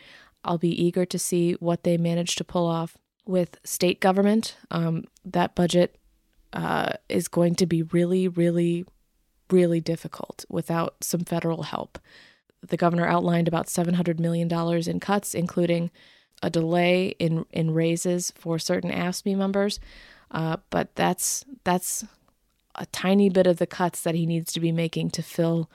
I'll 0.45 0.59
be 0.59 0.81
eager 0.81 1.05
to 1.07 1.19
see 1.19 1.55
what 1.55 1.83
they 1.83 1.97
manage 1.97 2.37
to 2.37 2.45
pull 2.45 2.67
off 2.67 2.97
with 3.27 3.59
state 3.65 4.01
government. 4.01 4.57
Um, 4.71 5.05
that 5.25 5.55
budget 5.55 5.97
uh, 6.55 6.95
is 7.11 7.29
going 7.29 7.55
to 7.57 7.67
be 7.67 7.83
really, 7.83 8.29
really, 8.29 8.87
really 9.51 9.81
difficult 9.81 10.47
without 10.49 10.97
some 11.03 11.21
federal 11.21 11.65
help 11.65 11.99
the 12.69 12.77
governor 12.77 13.07
outlined 13.07 13.49
about 13.49 13.67
$700 13.67 14.19
million 14.19 14.51
in 14.89 15.01
cuts, 15.01 15.35
including 15.35 15.91
a 16.43 16.51
delay 16.51 17.09
in, 17.19 17.47
in 17.53 17.73
raises 17.73 18.33
for 18.37 18.59
certain 18.59 18.91
AFSCME 18.91 19.37
members. 19.37 19.81
Uh, 20.31 20.57
but 20.71 20.95
that's 20.95 21.45
that's 21.63 22.05
a 22.75 22.87
tiny 22.87 23.29
bit 23.29 23.47
of 23.47 23.59
the 23.59 23.67
cuts 23.67 24.01
that 24.01 24.17
he 24.17 24.27
needs 24.27 24.53
to 24.53 24.61
be 24.61 24.73
making 24.73 25.09
to 25.11 25.23
fill 25.23 25.71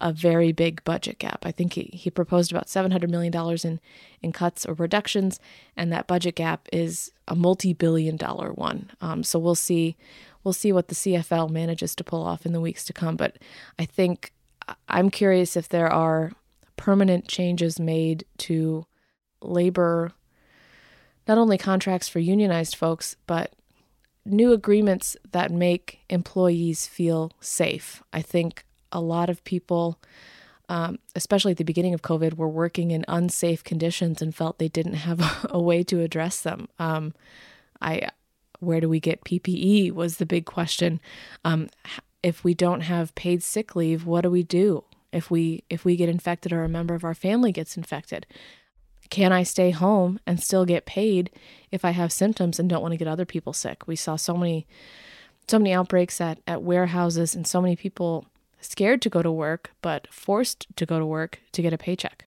a 0.00 0.12
very 0.12 0.52
big 0.52 0.82
budget 0.84 1.18
gap. 1.18 1.44
I 1.44 1.50
think 1.50 1.72
he, 1.72 1.90
he 1.92 2.10
proposed 2.10 2.52
about 2.52 2.66
$700 2.66 3.08
million 3.10 3.34
in, 3.64 3.80
in 4.22 4.32
cuts 4.32 4.64
or 4.64 4.74
reductions, 4.74 5.40
and 5.76 5.92
that 5.92 6.06
budget 6.06 6.36
gap 6.36 6.68
is 6.72 7.10
a 7.26 7.34
multi-billion 7.34 8.16
dollar 8.16 8.52
one. 8.52 8.90
Um, 9.00 9.22
so 9.22 9.38
we'll 9.38 9.54
see 9.54 9.96
we'll 10.44 10.52
see 10.52 10.72
what 10.72 10.88
the 10.88 10.94
CFL 10.94 11.50
manages 11.50 11.94
to 11.96 12.04
pull 12.04 12.22
off 12.22 12.46
in 12.46 12.52
the 12.52 12.60
weeks 12.60 12.84
to 12.84 12.92
come. 12.92 13.16
But 13.16 13.36
I 13.78 13.84
think 13.84 14.32
I'm 14.88 15.10
curious 15.10 15.56
if 15.56 15.68
there 15.68 15.92
are 15.92 16.32
permanent 16.76 17.28
changes 17.28 17.80
made 17.80 18.24
to 18.38 18.86
labor, 19.42 20.12
not 21.26 21.38
only 21.38 21.58
contracts 21.58 22.08
for 22.08 22.20
unionized 22.20 22.76
folks, 22.76 23.16
but 23.26 23.52
new 24.24 24.52
agreements 24.52 25.16
that 25.32 25.50
make 25.50 26.00
employees 26.08 26.86
feel 26.86 27.32
safe. 27.40 28.02
I 28.12 28.22
think 28.22 28.64
a 28.92 29.00
lot 29.00 29.30
of 29.30 29.42
people, 29.44 29.98
um, 30.68 30.98
especially 31.14 31.52
at 31.52 31.58
the 31.58 31.64
beginning 31.64 31.94
of 31.94 32.02
COVID, 32.02 32.34
were 32.34 32.48
working 32.48 32.90
in 32.90 33.04
unsafe 33.08 33.64
conditions 33.64 34.22
and 34.22 34.34
felt 34.34 34.58
they 34.58 34.68
didn't 34.68 34.94
have 34.94 35.46
a 35.50 35.60
way 35.60 35.82
to 35.84 36.00
address 36.00 36.40
them. 36.40 36.68
Um, 36.78 37.14
I, 37.80 38.08
where 38.60 38.80
do 38.80 38.88
we 38.88 39.00
get 39.00 39.24
PPE 39.24 39.92
was 39.92 40.16
the 40.16 40.26
big 40.26 40.44
question. 40.44 41.00
Um, 41.44 41.68
if 42.22 42.42
we 42.42 42.54
don't 42.54 42.80
have 42.82 43.14
paid 43.14 43.42
sick 43.42 43.76
leave, 43.76 44.04
what 44.04 44.22
do 44.22 44.30
we 44.30 44.42
do? 44.42 44.84
If 45.12 45.30
we 45.30 45.62
if 45.70 45.84
we 45.84 45.96
get 45.96 46.08
infected 46.08 46.52
or 46.52 46.64
a 46.64 46.68
member 46.68 46.94
of 46.94 47.04
our 47.04 47.14
family 47.14 47.52
gets 47.52 47.76
infected, 47.76 48.26
can 49.10 49.32
I 49.32 49.42
stay 49.42 49.70
home 49.70 50.20
and 50.26 50.42
still 50.42 50.64
get 50.64 50.84
paid 50.84 51.30
if 51.70 51.84
I 51.84 51.92
have 51.92 52.12
symptoms 52.12 52.58
and 52.58 52.68
don't 52.68 52.82
want 52.82 52.92
to 52.92 52.98
get 52.98 53.08
other 53.08 53.24
people 53.24 53.52
sick? 53.52 53.86
We 53.86 53.96
saw 53.96 54.16
so 54.16 54.36
many 54.36 54.66
so 55.48 55.58
many 55.58 55.72
outbreaks 55.72 56.20
at, 56.20 56.40
at 56.46 56.62
warehouses 56.62 57.34
and 57.34 57.46
so 57.46 57.62
many 57.62 57.74
people 57.74 58.26
scared 58.60 59.02
to 59.02 59.10
go 59.10 59.22
to 59.22 59.30
work 59.30 59.70
but 59.82 60.12
forced 60.12 60.66
to 60.76 60.86
go 60.86 60.98
to 60.98 61.06
work 61.06 61.40
to 61.52 61.62
get 61.62 61.72
a 61.72 61.78
paycheck. 61.78 62.26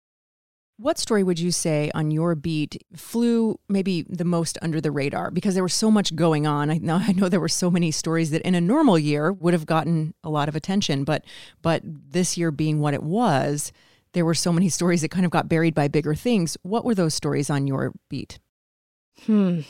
What 0.77 0.97
story 0.97 1.21
would 1.23 1.37
you 1.37 1.51
say 1.51 1.91
on 1.93 2.09
your 2.09 2.33
beat 2.33 2.83
flew 2.95 3.59
maybe 3.69 4.01
the 4.09 4.25
most 4.25 4.57
under 4.63 4.81
the 4.81 4.89
radar 4.89 5.29
because 5.29 5.53
there 5.53 5.61
was 5.61 5.75
so 5.75 5.91
much 5.91 6.15
going 6.15 6.47
on? 6.47 6.71
I 6.71 6.79
know 6.79 6.95
I 7.07 7.11
know 7.11 7.29
there 7.29 7.39
were 7.39 7.47
so 7.47 7.69
many 7.69 7.91
stories 7.91 8.31
that 8.31 8.41
in 8.41 8.55
a 8.55 8.61
normal 8.61 8.97
year 8.97 9.31
would 9.31 9.53
have 9.53 9.67
gotten 9.67 10.15
a 10.23 10.29
lot 10.29 10.49
of 10.49 10.55
attention, 10.55 11.03
but 11.03 11.23
but 11.61 11.83
this 11.85 12.35
year 12.35 12.49
being 12.49 12.79
what 12.79 12.95
it 12.95 13.03
was, 13.03 13.71
there 14.13 14.25
were 14.25 14.33
so 14.33 14.51
many 14.51 14.69
stories 14.77 15.01
that 15.01 15.11
kind 15.11 15.25
of 15.25 15.31
got 15.31 15.47
buried 15.47 15.75
by 15.75 15.87
bigger 15.87 16.15
things. 16.15 16.57
What 16.63 16.83
were 16.83 16.95
those 16.95 17.13
stories 17.13 17.51
on 17.51 17.67
your 17.67 17.93
beat? 18.09 18.39
Hmm. 19.25 19.61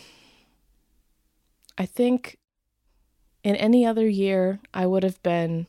I 1.77 1.85
think 1.85 2.37
in 3.43 3.55
any 3.55 3.85
other 3.85 4.07
year 4.07 4.59
I 4.73 4.85
would 4.85 5.03
have 5.03 5.21
been 5.23 5.67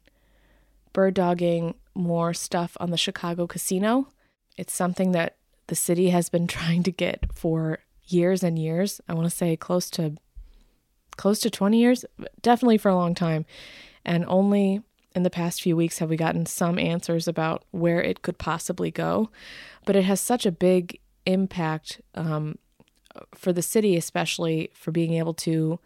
bird 0.93 1.15
dogging 1.15 1.75
more 1.95 2.33
stuff 2.33 2.77
on 2.81 2.91
the 2.91 2.97
Chicago 2.97 3.47
casino 3.47 4.09
it's 4.57 4.73
something 4.73 5.13
that 5.13 5.37
the 5.69 5.75
city 5.75 6.11
has 6.11 6.29
been 6.29 6.47
trying 6.59 6.83
to 6.85 6.93
get 6.93 7.27
for 7.35 7.81
years 8.05 8.43
and 8.43 8.59
years. 8.59 9.01
I 9.09 9.15
want 9.15 9.29
to 9.29 9.37
say 9.37 9.57
close 9.57 9.91
to 9.91 10.17
close 11.17 11.41
to 11.41 11.51
20 11.51 11.79
years, 11.79 12.05
definitely 12.41 12.79
for 12.79 12.89
a 12.89 12.97
long 12.97 13.15
time. 13.15 13.45
And 14.05 14.25
only 14.27 14.83
in 15.15 15.25
the 15.25 15.31
past 15.31 15.61
few 15.61 15.77
weeks 15.77 15.99
have 15.99 16.09
we 16.09 16.17
gotten 16.17 16.47
some 16.47 16.79
answers 16.79 17.29
about 17.29 17.65
where 17.71 18.03
it 18.03 18.23
could 18.23 18.39
possibly 18.39 18.91
go. 18.91 19.31
But 19.85 19.95
it 19.95 20.05
has 20.05 20.23
such 20.23 20.47
a 20.47 20.53
big 20.53 21.01
impact 21.27 22.01
um, 22.15 22.59
for 23.35 23.53
the 23.53 23.61
city, 23.61 23.97
especially 23.97 24.71
for 24.73 24.91
being 24.91 25.13
able 25.13 25.35
to 25.35 25.79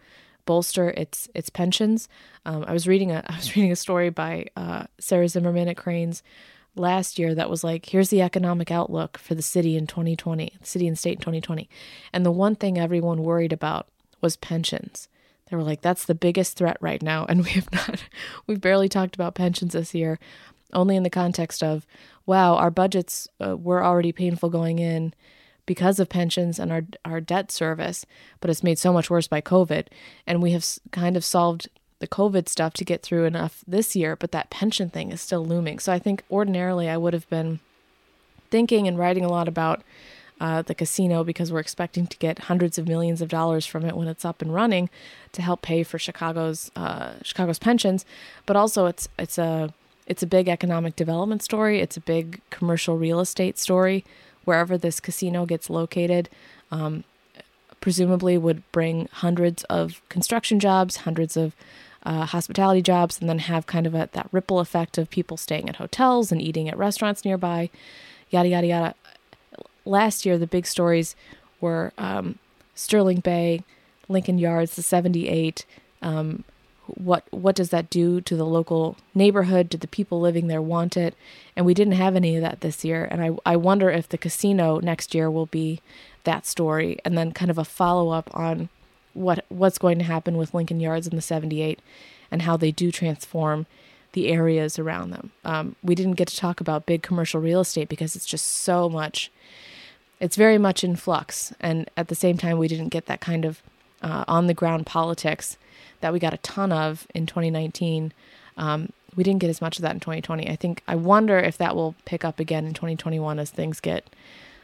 bolster 0.47 0.91
its 0.91 1.29
its 1.35 1.51
pensions. 1.51 2.09
Um, 2.47 2.65
I 2.67 2.73
was 2.73 2.89
reading 2.89 3.13
a 3.13 3.23
I 3.29 3.37
was 3.37 3.55
reading 3.55 3.73
a 3.73 3.77
story 3.77 4.11
by 4.11 4.47
uh, 4.57 4.85
Sarah 4.99 5.29
Zimmerman 5.29 5.69
at 5.69 5.77
Crain's 5.77 6.23
last 6.77 7.19
year 7.19 7.35
that 7.35 7.51
was 7.51 7.65
like, 7.65 7.87
here's 7.87 8.11
the 8.11 8.23
economic 8.23 8.71
outlook 8.71 9.19
for 9.19 9.35
the 9.35 9.43
city 9.43 9.77
in 9.77 9.87
2020, 9.87 10.53
city 10.63 10.87
and 10.87 10.99
state 10.99 11.15
in 11.15 11.21
2020. 11.21 11.69
And 12.13 12.25
the 12.25 12.31
one 12.31 12.55
thing 12.55 12.79
everyone 12.79 13.23
worried 13.23 13.53
about 13.53 13.89
was 14.21 14.37
pensions. 14.37 15.09
They 15.49 15.57
were 15.57 15.63
like, 15.63 15.81
that's 15.81 16.05
the 16.05 16.15
biggest 16.15 16.57
threat 16.57 16.77
right 16.81 17.03
now. 17.03 17.25
And 17.29 17.45
we 17.45 17.51
have 17.51 17.73
not, 17.73 18.05
we've 18.47 18.61
barely 18.61 18.89
talked 18.89 19.15
about 19.15 19.35
pensions 19.35 19.73
this 19.73 19.95
year, 19.95 20.19
only 20.73 20.97
in 20.97 21.03
the 21.03 21.11
context 21.11 21.63
of, 21.63 21.87
wow, 22.27 22.57
our 22.57 22.71
budgets 22.71 23.29
uh, 23.45 23.57
were 23.57 23.85
already 23.85 24.13
painful 24.13 24.51
going 24.51 24.79
in 24.79 25.15
because 25.67 26.01
of 26.01 26.09
pensions 26.09 26.59
and 26.59 26.73
our, 26.73 26.83
our 27.05 27.21
debt 27.21 27.51
service, 27.51 28.07
but 28.41 28.51
it's 28.51 28.63
made 28.63 28.79
so 28.79 28.93
much 28.93 29.11
worse 29.11 29.27
by 29.27 29.41
COVID. 29.41 29.87
And 30.27 30.43
we 30.43 30.53
have 30.53 30.65
kind 30.93 31.17
of 31.17 31.25
solved 31.25 31.69
the 31.99 32.07
COVID 32.07 32.49
stuff 32.49 32.75
to 32.75 32.85
get 32.85 33.03
through 33.03 33.25
enough 33.25 33.65
this 33.67 33.97
year, 33.97 34.17
but 34.17 34.33
that 34.33 34.51
pension 34.51 34.91
thing 34.91 35.13
is 35.13 35.21
still 35.21 35.45
looming. 35.45 35.79
So 35.79 35.93
I 35.93 35.99
think 35.99 36.23
ordinarily 36.31 36.89
I 36.89 36.97
would 36.97 37.15
have 37.15 37.29
been 37.29 37.61
thinking 38.51 38.87
and 38.87 38.99
writing 38.99 39.25
a 39.25 39.29
lot 39.29 39.49
about 39.49 39.83
uh, 40.41 40.63
the 40.63 40.75
casino 40.75 41.25
because 41.25 41.51
we're 41.51 41.61
expecting 41.61 42.07
to 42.07 42.17
get 42.19 42.41
hundreds 42.41 42.77
of 42.77 42.87
millions 42.87 43.23
of 43.23 43.29
dollars 43.29 43.65
from 43.65 43.85
it 43.85 43.97
when 43.97 44.09
it's 44.09 44.25
up 44.25 44.43
and 44.43 44.53
running 44.53 44.91
to 45.33 45.41
help 45.41 45.63
pay 45.63 45.83
for 45.83 45.99
Chicago's 45.99 46.71
uh, 46.77 47.15
Chicago's 47.23 47.59
pensions. 47.59 48.05
But 48.45 48.57
also 48.57 48.87
it's 48.87 49.09
it's 49.19 49.39
a 49.39 49.73
it's 50.07 50.23
a 50.23 50.27
big 50.27 50.49
economic 50.49 50.95
development 50.95 51.43
story. 51.43 51.81
It's 51.81 51.97
a 51.97 52.01
big 52.01 52.41
commercial 52.51 52.99
real 52.99 53.19
estate 53.21 53.59
story. 53.59 54.05
Wherever 54.47 54.79
this 54.79 54.99
casino 54.99 55.45
gets 55.45 55.69
located, 55.69 56.31
um, 56.71 57.05
presumably 57.81 58.39
would 58.39 58.63
bring 58.73 59.09
hundreds 59.13 59.63
of 59.65 60.01
construction 60.09 60.59
jobs, 60.59 60.97
hundreds 60.99 61.37
of 61.37 61.55
uh, 62.07 62.25
hospitality 62.25 62.81
jobs 62.81 63.21
and 63.21 63.29
then 63.29 63.41
have 63.41 63.67
kind 63.67 63.87
of 63.87 63.95
a, 63.95 64.09
that 64.13 64.29
ripple 64.31 64.61
effect 64.61 64.97
of 64.97 65.11
people 65.11 65.37
staying 65.37 65.69
at 65.69 65.77
hotels 65.77 66.31
and 66.31 66.41
eating 66.41 66.69
at 66.69 66.79
restaurants 66.79 67.25
nearby, 67.25 67.69
yada, 68.31 68.49
yada, 68.49 68.67
yada. 68.67 68.95
Last 69.85 70.25
year, 70.25 70.39
the 70.39 70.47
big 70.47 70.67
stories 70.67 71.17
were 71.61 71.93
um, 71.99 72.39
Sterling 72.77 73.21
Bay, 73.21 73.63
Lincoln 74.09 74.39
Yards, 74.39 74.77
the 74.77 74.83
78. 74.83 75.67
Um, 76.01 76.45
what 76.87 77.25
what 77.31 77.55
does 77.55 77.71
that 77.71 77.91
do 77.91 78.21
to 78.21 78.37
the 78.37 78.47
local 78.47 78.97
neighborhood? 79.15 79.69
Do 79.69 79.79
the 79.79 79.89
people 79.89 80.21
living 80.21 80.47
there 80.47 80.63
want 80.63 80.97
it? 80.97 81.15
And 81.55 81.67
we 81.67 81.75
didn't 81.75 81.95
have 81.95 82.17
any 82.17 82.37
of 82.37 82.43
that 82.43 82.61
this 82.61 82.85
year. 82.85 83.07
And 83.11 83.23
I, 83.23 83.31
I 83.45 83.57
wonder 83.57 83.91
if 83.91 84.09
the 84.09 84.19
casino 84.19 84.79
next 84.79 85.15
year 85.15 85.31
will 85.31 85.47
be 85.47 85.81
that 86.25 86.47
story 86.47 86.99
and 87.05 87.17
then 87.17 87.33
kind 87.33 87.51
of 87.51 87.59
a 87.59 87.65
follow 87.65 88.11
up 88.11 88.31
on 88.35 88.69
what 89.15 89.45
what's 89.49 89.79
going 89.79 89.99
to 89.99 90.05
happen 90.05 90.37
with 90.37 90.55
Lincoln 90.55 90.81
Yards 90.81 91.07
in 91.07 91.17
the 91.17 91.23
78 91.23 91.81
and 92.31 92.43
how 92.43 92.57
they 92.57 92.71
do 92.71 92.91
transform 92.91 93.67
the 94.13 94.29
areas 94.29 94.79
around 94.79 95.11
them. 95.11 95.31
Um, 95.45 95.77
we 95.83 95.95
didn't 95.95 96.15
get 96.15 96.29
to 96.29 96.37
talk 96.37 96.61
about 96.61 96.87
big 96.87 97.03
commercial 97.03 97.41
real 97.41 97.61
estate 97.61 97.89
because 97.89 98.17
it's 98.17 98.27
just 98.27 98.47
so 98.47 98.89
much. 98.89 99.31
It's 100.21 100.37
very 100.37 100.57
much 100.57 100.83
in 100.83 100.97
flux, 100.97 101.53
and 101.61 101.91
at 101.97 102.09
the 102.09 102.15
same 102.15 102.39
time, 102.39 102.57
we 102.57 102.69
didn't 102.69 102.89
get 102.89 103.05
that 103.07 103.21
kind 103.21 103.45
of 103.45 103.63
uh, 104.07 104.25
on 104.29 104.47
the 104.47 104.55
ground 104.55 104.87
politics 104.87 105.59
that 106.01 106.13
we 106.13 106.21
got 106.21 106.33
a 106.33 106.39
ton 106.39 106.71
of 106.71 107.09
in 107.13 107.27
2019. 107.27 108.13
Um, 108.57 108.93
we 109.17 109.25
didn't 109.25 109.41
get 109.41 109.51
as 109.51 109.61
much 109.61 109.79
of 109.79 109.83
that 109.83 109.95
in 109.95 110.01
2020. 110.01 110.49
I 110.49 110.55
think 110.55 110.83
I 110.87 110.95
wonder 110.95 111.39
if 111.39 111.59
that 111.59 111.75
will 111.75 111.97
pick 112.05 112.25
up 112.25 112.39
again 112.39 112.67
in 112.67 112.73
2021 112.73 113.39
as 113.41 113.51
things 113.51 113.81
get, 113.81 114.09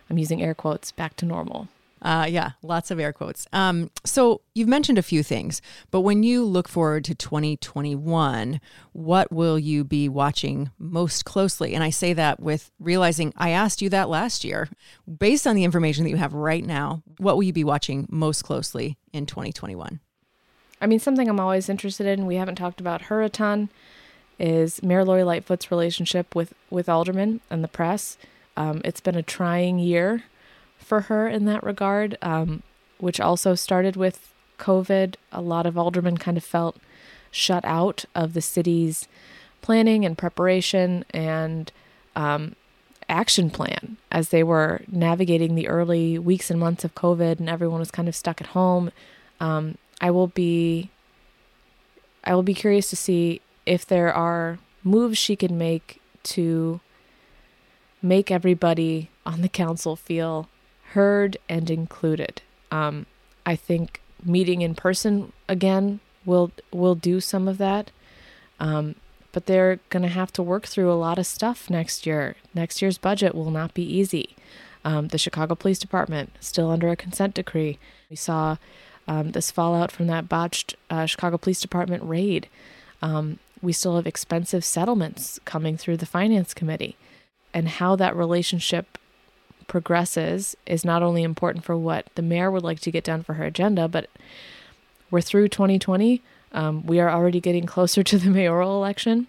I'm 0.09 0.19
using 0.19 0.41
air 0.41 0.55
quotes, 0.55 0.93
back 0.93 1.17
to 1.17 1.27
normal. 1.27 1.69
Uh, 2.03 2.27
yeah, 2.29 2.51
lots 2.63 2.91
of 2.91 2.99
air 2.99 3.13
quotes. 3.13 3.47
Um, 3.53 3.91
so 4.05 4.41
you've 4.55 4.69
mentioned 4.69 4.99
a 4.99 5.03
few 5.03 5.23
things, 5.23 5.63
but 5.93 6.01
when 6.01 6.25
you 6.25 6.45
look 6.45 6.69
forward 6.69 7.05
to 7.05 7.15
2021, 7.15 8.61
what 8.93 9.33
will 9.33 9.57
you 9.57 9.85
be 9.85 10.09
watching 10.09 10.71
most 10.79 11.25
closely? 11.25 11.75
And 11.75 11.85
I 11.85 11.91
say 11.91 12.13
that 12.13 12.41
with 12.41 12.73
realizing 12.81 13.33
I 13.37 13.51
asked 13.51 13.81
you 13.81 13.89
that 13.91 14.09
last 14.09 14.43
year. 14.43 14.69
Based 15.19 15.47
on 15.47 15.55
the 15.55 15.63
information 15.63 16.03
that 16.03 16.11
you 16.11 16.17
have 16.17 16.35
right 16.35 16.65
now, 16.65 17.05
what 17.19 17.37
will 17.37 17.45
you 17.45 17.53
be 17.53 17.65
watching 17.65 18.09
most 18.11 18.43
closely 18.43 18.99
in 19.13 19.25
2021? 19.25 20.01
I 20.81 20.87
mean, 20.87 20.99
something 20.99 21.29
I'm 21.29 21.39
always 21.39 21.69
interested 21.69 22.09
in, 22.09 22.27
we 22.27 22.35
haven't 22.35 22.57
talked 22.57 22.81
about 22.81 23.03
her 23.03 23.23
a 23.23 23.29
ton, 23.29 23.69
is 24.41 24.83
Mayor 24.83 25.05
Lori 25.05 25.23
Lightfoot's 25.23 25.71
relationship 25.71 26.35
with, 26.35 26.53
with 26.69 26.89
aldermen 26.89 27.41
and 27.49 27.63
the 27.63 27.69
press. 27.69 28.19
Um, 28.57 28.81
it's 28.85 29.01
been 29.01 29.15
a 29.15 29.23
trying 29.23 29.79
year 29.79 30.25
for 30.93 31.01
her 31.01 31.27
in 31.27 31.47
that 31.47 31.63
regard, 31.63 32.19
um, 32.21 32.63
which 32.99 33.19
also 33.19 33.55
started 33.55 33.97
with 33.97 34.31
COVID. 34.59 35.15
A 35.33 35.41
lot 35.41 35.65
of 35.65 35.79
aldermen 35.79 36.19
kind 36.19 36.37
of 36.37 36.45
felt 36.45 36.77
shut 37.31 37.65
out 37.65 38.05
of 38.15 38.35
the 38.35 38.43
city's 38.43 39.09
planning 39.63 40.05
and 40.05 40.19
preparation 40.19 41.07
and 41.09 41.73
um, 42.15 42.57
action 43.09 43.49
plan 43.49 43.97
as 44.11 44.29
they 44.29 44.43
were 44.43 44.83
navigating 44.87 45.55
the 45.55 45.67
early 45.67 46.19
weeks 46.19 46.51
and 46.51 46.61
months 46.61 46.85
of 46.85 46.95
COVID 46.95 47.41
and 47.41 47.49
everyone 47.49 47.81
was 47.81 47.91
kind 47.91 48.07
of 48.07 48.15
stuck 48.15 48.43
at 48.43 48.49
home. 48.49 48.91
Um, 49.41 49.79
I 49.99 50.11
will 50.11 50.27
be 50.27 50.91
I 52.23 52.35
will 52.35 52.43
be 52.43 52.53
curious 52.53 52.91
to 52.91 52.97
see 52.97 53.41
if 53.65 53.87
there 53.87 54.13
are 54.13 54.59
moves 54.85 55.17
she 55.17 55.37
can 55.37 55.57
make 55.57 56.03
to 56.25 56.81
make 58.03 58.31
everybody 58.31 59.09
on 59.25 59.41
the 59.41 59.49
council 59.49 59.97
feel 59.97 60.51
heard 60.93 61.37
and 61.49 61.71
included. 61.71 62.43
Um, 62.71 63.07
I 63.45 63.57
think 63.57 64.01
meeting 64.25 64.63
in 64.63 64.75
person 64.75 65.33
again 65.49 66.01
will 66.25 66.53
will 66.71 66.95
do 66.95 67.21
some 67.21 67.49
of 67.49 67.59
that. 67.59 67.91
Um, 68.61 68.95
but 69.33 69.47
they're 69.47 69.81
going 69.89 70.03
to 70.03 70.09
have 70.09 70.33
to 70.35 70.43
work 70.43 70.67
through 70.67 70.93
a 70.93 70.95
lot 70.95 71.19
of 71.19 71.27
stuff 71.27 71.71
next 71.71 72.07
year. 72.07 72.37
Next 72.55 72.83
year's 72.83 72.99
budget 72.99 73.35
will 73.35 73.51
not 73.51 73.75
be 73.75 73.83
easy. 73.83 74.37
Um, 74.85 75.09
the 75.09 75.19
Chicago 75.19 75.55
Police 75.55 75.79
Department 75.79 76.33
still 76.41 76.71
under 76.71 76.89
a 76.89 76.97
consent 76.97 77.35
decree. 77.35 77.79
We 78.11 78.17
saw 78.17 78.59
um, 79.09 79.33
this 79.33 79.51
fallout 79.51 79.91
from 79.91 80.07
that 80.09 80.29
botched 80.29 80.77
uh, 80.91 81.07
Chicago 81.07 81.39
Police 81.39 81.61
Department 81.61 82.03
raid. 82.05 82.49
Um, 83.01 83.39
we 83.63 83.73
still 83.73 83.97
have 83.97 84.07
expensive 84.07 84.65
settlements 84.65 85.41
coming 85.45 85.77
through 85.77 85.97
the 85.97 86.07
Finance 86.07 86.53
Committee. 86.53 86.97
And 87.55 87.69
how 87.69 87.97
that 87.97 88.17
relationship 88.17 88.99
progresses 89.67 90.57
is 90.67 90.85
not 90.85 91.03
only 91.03 91.23
important 91.23 91.65
for 91.65 91.77
what 91.77 92.07
the 92.15 92.23
mayor 92.23 92.51
would 92.51 92.63
like 92.63 92.81
to 92.81 92.91
get 92.91 93.05
done 93.05 93.23
for 93.23 93.35
her 93.35 93.45
agenda, 93.45 93.89
but 93.89 94.09
we're 95.11 95.21
through 95.21 95.49
2020. 95.49 96.23
Um, 96.53 96.87
we 96.87 97.01
are 97.01 97.11
already 97.11 97.41
getting 97.41 97.67
closer 97.67 98.03
to 98.05 98.19
the 98.19 98.31
mayoral 98.31 98.77
election. 98.77 99.27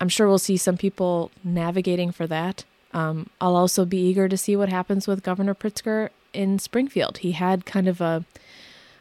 I'm 0.00 0.08
sure 0.08 0.26
we'll 0.26 0.38
see 0.38 0.56
some 0.56 0.76
people 0.76 1.30
navigating 1.44 2.10
for 2.10 2.26
that. 2.26 2.64
Um, 2.92 3.30
I'll 3.40 3.56
also 3.56 3.84
be 3.84 3.98
eager 3.98 4.28
to 4.28 4.36
see 4.36 4.56
what 4.56 4.68
happens 4.68 5.06
with 5.06 5.22
Governor 5.22 5.54
Pritzker 5.54 6.10
in 6.32 6.58
Springfield. 6.58 7.18
He 7.18 7.32
had 7.32 7.64
kind 7.64 7.88
of 7.88 8.00
a, 8.00 8.24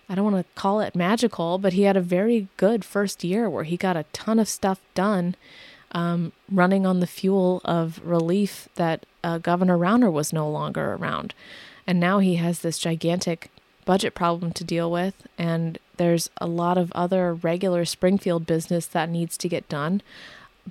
I 0.08 0.16
don't 0.16 0.32
want 0.32 0.46
to 0.46 0.62
call 0.62 0.80
it 0.80 0.96
magical, 0.96 1.58
but 1.58 1.74
he 1.74 1.84
had 1.84 1.98
a 1.98 2.02
very 2.02 2.48
good 2.58 2.86
first 2.86 3.24
year 3.24 3.50
where 3.50 3.64
he 3.64 3.78
got 3.78 3.98
a 3.98 4.06
ton 4.14 4.40
of 4.40 4.48
stuff 4.48 4.80
done 4.94 5.36
um, 5.92 6.32
running 6.52 6.86
on 6.86 7.00
the 7.00 7.08
fuel 7.08 7.62
of 7.66 8.00
relief 8.04 8.70
that 8.76 9.06
uh, 9.24 9.38
Governor 9.38 9.78
Rauner 9.78 10.12
was 10.12 10.34
no 10.34 10.50
longer 10.50 10.94
around. 10.94 11.34
And 11.86 12.00
now 12.00 12.20
he 12.20 12.36
has 12.36 12.60
this 12.60 12.78
gigantic 12.78 13.50
budget 13.86 14.14
problem 14.16 14.52
to 14.54 14.64
deal 14.64 14.92
with, 14.92 15.28
and 15.38 15.78
there's 15.98 16.30
a 16.38 16.48
lot 16.48 16.78
of 16.78 16.92
other 16.94 17.34
regular 17.34 17.86
Springfield 17.86 18.46
business 18.46 18.86
that 18.88 19.10
needs 19.10 19.38
to 19.38 19.50
get 19.50 19.68
done. 19.68 20.02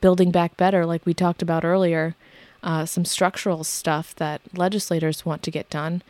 Building 0.00 0.30
back 0.30 0.56
better, 0.56 0.86
like 0.86 1.04
we 1.04 1.14
talked 1.14 1.42
about 1.42 1.64
earlier, 1.64 2.14
uh, 2.62 2.86
some 2.86 3.04
structural 3.04 3.64
stuff 3.64 4.14
that 4.16 4.40
legislators 4.54 5.26
want 5.26 5.42
to 5.42 5.50
get 5.50 5.68
done 5.70 6.02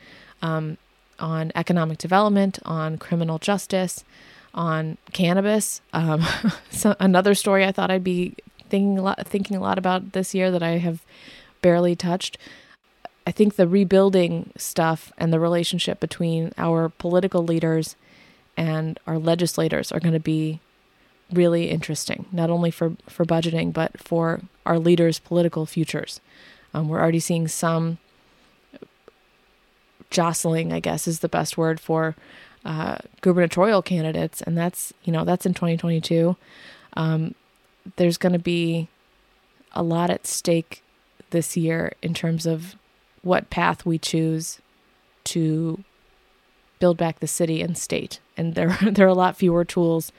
um, 0.43 0.77
on 1.19 1.53
economic 1.55 1.99
development, 1.99 2.59
on 2.65 2.99
criminal 2.99 3.39
justice, 3.39 4.05
on 4.55 4.99
cannabis. 5.13 5.81
Um, 5.93 6.25
so 6.71 6.97
another 7.01 7.35
story 7.35 7.65
I 7.65 7.73
thought 7.73 7.91
I'd 7.91 8.05
be 8.05 8.35
thinking 8.71 8.99
a 8.99 9.03
lot, 9.03 9.27
thinking 9.27 9.57
a 9.57 9.61
lot 9.61 9.79
about 9.79 10.13
this 10.13 10.35
year 10.35 10.51
that 10.51 10.63
I 10.63 10.79
have 10.79 11.05
barely 11.63 11.95
touched. 11.95 12.39
I 13.27 13.33
think 13.33 13.57
the 13.57 13.69
rebuilding 13.69 14.53
stuff 14.57 15.13
and 15.19 15.33
the 15.33 15.41
relationship 15.41 16.01
between 16.01 16.53
our 16.57 16.89
political 16.89 17.45
leaders 17.45 17.97
and 18.57 18.99
our 19.07 19.19
legislators 19.19 19.93
are 19.93 20.01
going 20.01 20.15
to 20.15 20.21
be 20.21 20.61
really 21.33 21.71
interesting, 21.71 22.27
not 22.33 22.51
only 22.51 22.71
for, 22.71 22.97
for 23.09 23.25
budgeting, 23.25 23.73
but 23.73 24.01
for 24.01 24.41
our 24.67 24.79
leaders' 24.79 25.19
political 25.19 25.67
futures. 25.67 26.21
Um, 26.75 26.89
we're 26.89 27.01
already 27.01 27.21
seeing 27.21 27.47
some 27.47 27.99
jostling, 30.11 30.73
I 30.73 30.81
guess 30.81 31.07
is 31.07 31.21
the 31.21 31.29
best 31.29 31.57
word 31.57 31.81
for 31.81 32.17
uh, 32.65 32.99
gubernatorial 33.21 33.83
candidates, 33.83 34.43
and 34.43 34.57
that's 34.57 34.93
you 35.05 35.13
know 35.13 35.25
that's 35.25 35.47
in 35.47 35.55
2022. 35.55 36.37
Um, 36.97 37.35
there's 37.97 38.19
going 38.19 38.33
to 38.33 38.39
be 38.39 38.89
a 39.73 39.83
lot 39.83 40.11
at 40.11 40.27
stake 40.27 40.83
this 41.31 41.57
year 41.57 41.93
in 42.03 42.15
terms 42.15 42.47
of 42.47 42.77
what 43.23 43.51
path 43.51 43.87
we 43.87 43.99
choose 43.99 44.61
to 45.25 45.85
build 46.79 46.97
back 46.97 47.21
the 47.21 47.27
city 47.27 47.61
and 47.61 47.77
state. 47.77 48.21
And 48.37 48.55
there 48.55 48.77
there 48.83 49.07
are 49.07 49.11
a 49.11 49.15
lot 49.15 49.37
fewer 49.37 49.65
tools, 49.65 50.13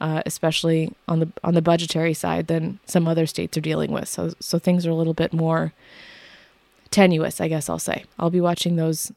uh, 0.00 0.22
especially 0.26 0.92
on 1.08 1.20
the 1.20 1.32
on 1.42 1.54
the 1.54 1.62
budgetary 1.62 2.14
side, 2.14 2.46
than 2.46 2.78
some 2.86 3.08
other 3.08 3.26
states 3.26 3.56
are 3.56 3.62
dealing 3.62 3.90
with. 3.90 4.08
So 4.08 4.32
so 4.40 4.58
things 4.58 4.86
are 4.86 4.90
a 4.90 4.94
little 4.94 5.14
bit 5.14 5.32
more 5.32 5.72
tenuous, 6.90 7.40
I 7.40 7.48
guess 7.48 7.68
I'll 7.68 7.78
say. 7.78 8.04
I'll 8.18 8.30
be 8.30 8.40
watching 8.40 8.76
those 8.76 9.10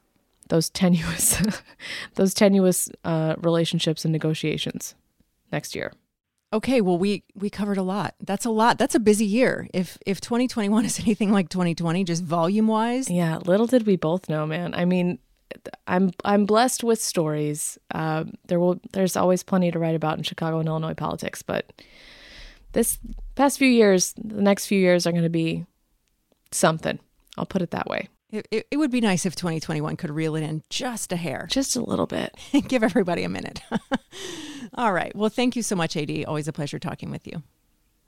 those 0.49 0.69
tenuous 0.69 1.41
those 2.15 2.33
tenuous 2.33 2.89
uh, 3.03 3.35
relationships 3.37 4.05
and 4.05 4.11
negotiations 4.11 4.95
next 5.51 5.75
year. 5.75 5.91
Okay, 6.55 6.79
well 6.79 6.97
we 6.97 7.25
we 7.35 7.49
covered 7.49 7.77
a 7.77 7.83
lot. 7.83 8.15
That's 8.21 8.45
a 8.45 8.49
lot. 8.49 8.77
That's 8.77 8.95
a 8.95 8.99
busy 8.99 9.25
year. 9.25 9.67
If 9.73 9.97
if 10.05 10.21
2021 10.21 10.85
is 10.85 10.99
anything 11.05 11.33
like 11.33 11.49
2020 11.49 12.05
just 12.05 12.23
volume-wise. 12.23 13.09
Yeah, 13.09 13.39
little 13.39 13.67
did 13.67 13.85
we 13.85 13.97
both 13.97 14.29
know, 14.29 14.45
man. 14.45 14.73
I 14.73 14.85
mean, 14.85 15.19
I'm 15.85 16.11
I'm 16.23 16.45
blessed 16.45 16.81
with 16.81 17.01
stories. 17.01 17.77
Uh, 17.93 18.23
there 18.47 18.57
will 18.57 18.79
there's 18.93 19.17
always 19.17 19.43
plenty 19.43 19.69
to 19.69 19.77
write 19.79 19.95
about 19.95 20.17
in 20.17 20.23
Chicago 20.23 20.59
and 20.59 20.69
Illinois 20.69 20.93
politics, 20.93 21.41
but 21.41 21.73
this 22.71 22.99
past 23.35 23.57
few 23.57 23.67
years, 23.67 24.13
the 24.13 24.41
next 24.41 24.67
few 24.67 24.79
years 24.79 25.05
are 25.05 25.11
going 25.11 25.23
to 25.23 25.29
be 25.29 25.65
something. 26.51 26.99
I'll 27.37 27.45
put 27.45 27.63
it 27.63 27.71
that 27.71 27.87
way. 27.87 28.07
It, 28.31 28.47
it, 28.51 28.67
it, 28.71 28.77
would 28.77 28.91
be 28.91 29.01
nice 29.01 29.25
if 29.25 29.35
2021 29.35 29.97
could 29.97 30.09
reel 30.09 30.35
it 30.35 30.41
in 30.41 30.63
just 30.69 31.11
a 31.11 31.15
hair. 31.15 31.47
Just 31.49 31.75
a 31.75 31.81
little 31.81 32.07
bit. 32.07 32.35
Give 32.67 32.83
everybody 32.83 33.23
a 33.23 33.29
minute. 33.29 33.61
All 34.73 34.91
right. 34.91 35.15
Well, 35.15 35.29
thank 35.29 35.55
you 35.55 35.61
so 35.61 35.75
much, 35.75 35.95
AD. 35.95 36.25
Always 36.25 36.47
a 36.47 36.53
pleasure 36.53 36.79
talking 36.79 37.11
with 37.11 37.27
you. 37.27 37.43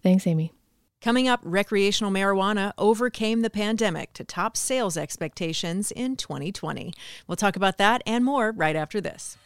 Thanks, 0.01 0.25
Amy. 0.25 0.53
Coming 1.01 1.27
up, 1.27 1.39
recreational 1.43 2.12
marijuana 2.12 2.73
overcame 2.77 3.41
the 3.41 3.51
pandemic 3.51 4.13
to 4.13 4.23
top 4.23 4.58
sales 4.58 4.97
expectations 4.97 5.91
in 5.91 6.15
2020. 6.15 6.91
We'll 7.27 7.36
talk 7.36 7.56
about 7.56 7.77
that 7.77 8.01
and 8.08 8.25
more 8.25 8.51
right 8.51 8.75
after 8.75 8.99
this. 8.99 9.38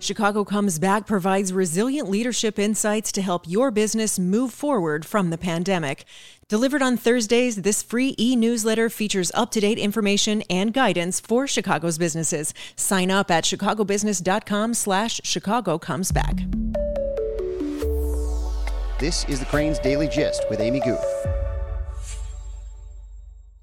Chicago 0.00 0.44
Comes 0.44 0.78
Back 0.78 1.06
provides 1.06 1.52
resilient 1.52 2.08
leadership 2.08 2.58
insights 2.58 3.12
to 3.12 3.20
help 3.20 3.46
your 3.46 3.70
business 3.70 4.18
move 4.18 4.50
forward 4.50 5.04
from 5.04 5.28
the 5.28 5.36
pandemic. 5.36 6.06
Delivered 6.48 6.82
on 6.82 6.96
Thursdays, 6.96 7.56
this 7.56 7.82
free 7.82 8.14
e 8.18 8.34
newsletter 8.34 8.88
features 8.88 9.30
up 9.34 9.50
to 9.50 9.60
date 9.60 9.78
information 9.78 10.42
and 10.48 10.72
guidance 10.72 11.20
for 11.20 11.46
Chicago's 11.46 11.98
businesses. 11.98 12.54
Sign 12.76 13.10
up 13.10 13.30
at 13.30 13.44
chicagobusiness.com 13.44 14.72
slash 14.72 15.20
Chicago 15.22 15.78
Comes 15.78 16.12
Back. 16.12 16.40
This 18.98 19.24
is 19.28 19.38
the 19.38 19.46
Crain's 19.46 19.78
Daily 19.78 20.08
Gist 20.08 20.44
with 20.48 20.60
Amy 20.60 20.80
Guth. 20.80 21.39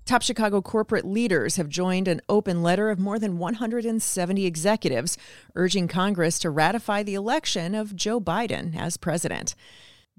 Top 0.08 0.22
Chicago 0.22 0.62
corporate 0.62 1.04
leaders 1.04 1.58
have 1.58 1.68
joined 1.68 2.08
an 2.08 2.22
open 2.30 2.64
letter 2.64 2.90
of 2.90 2.98
more 2.98 3.20
than 3.20 3.38
170 3.38 4.46
executives 4.46 5.18
urging 5.54 5.90
Congress 5.90 6.40
to 6.40 6.50
ratify 6.50 7.04
the 7.04 7.14
election 7.14 7.76
of 7.76 7.94
Joe 7.94 8.22
Biden 8.22 8.74
as 8.74 8.96
president. 8.96 9.54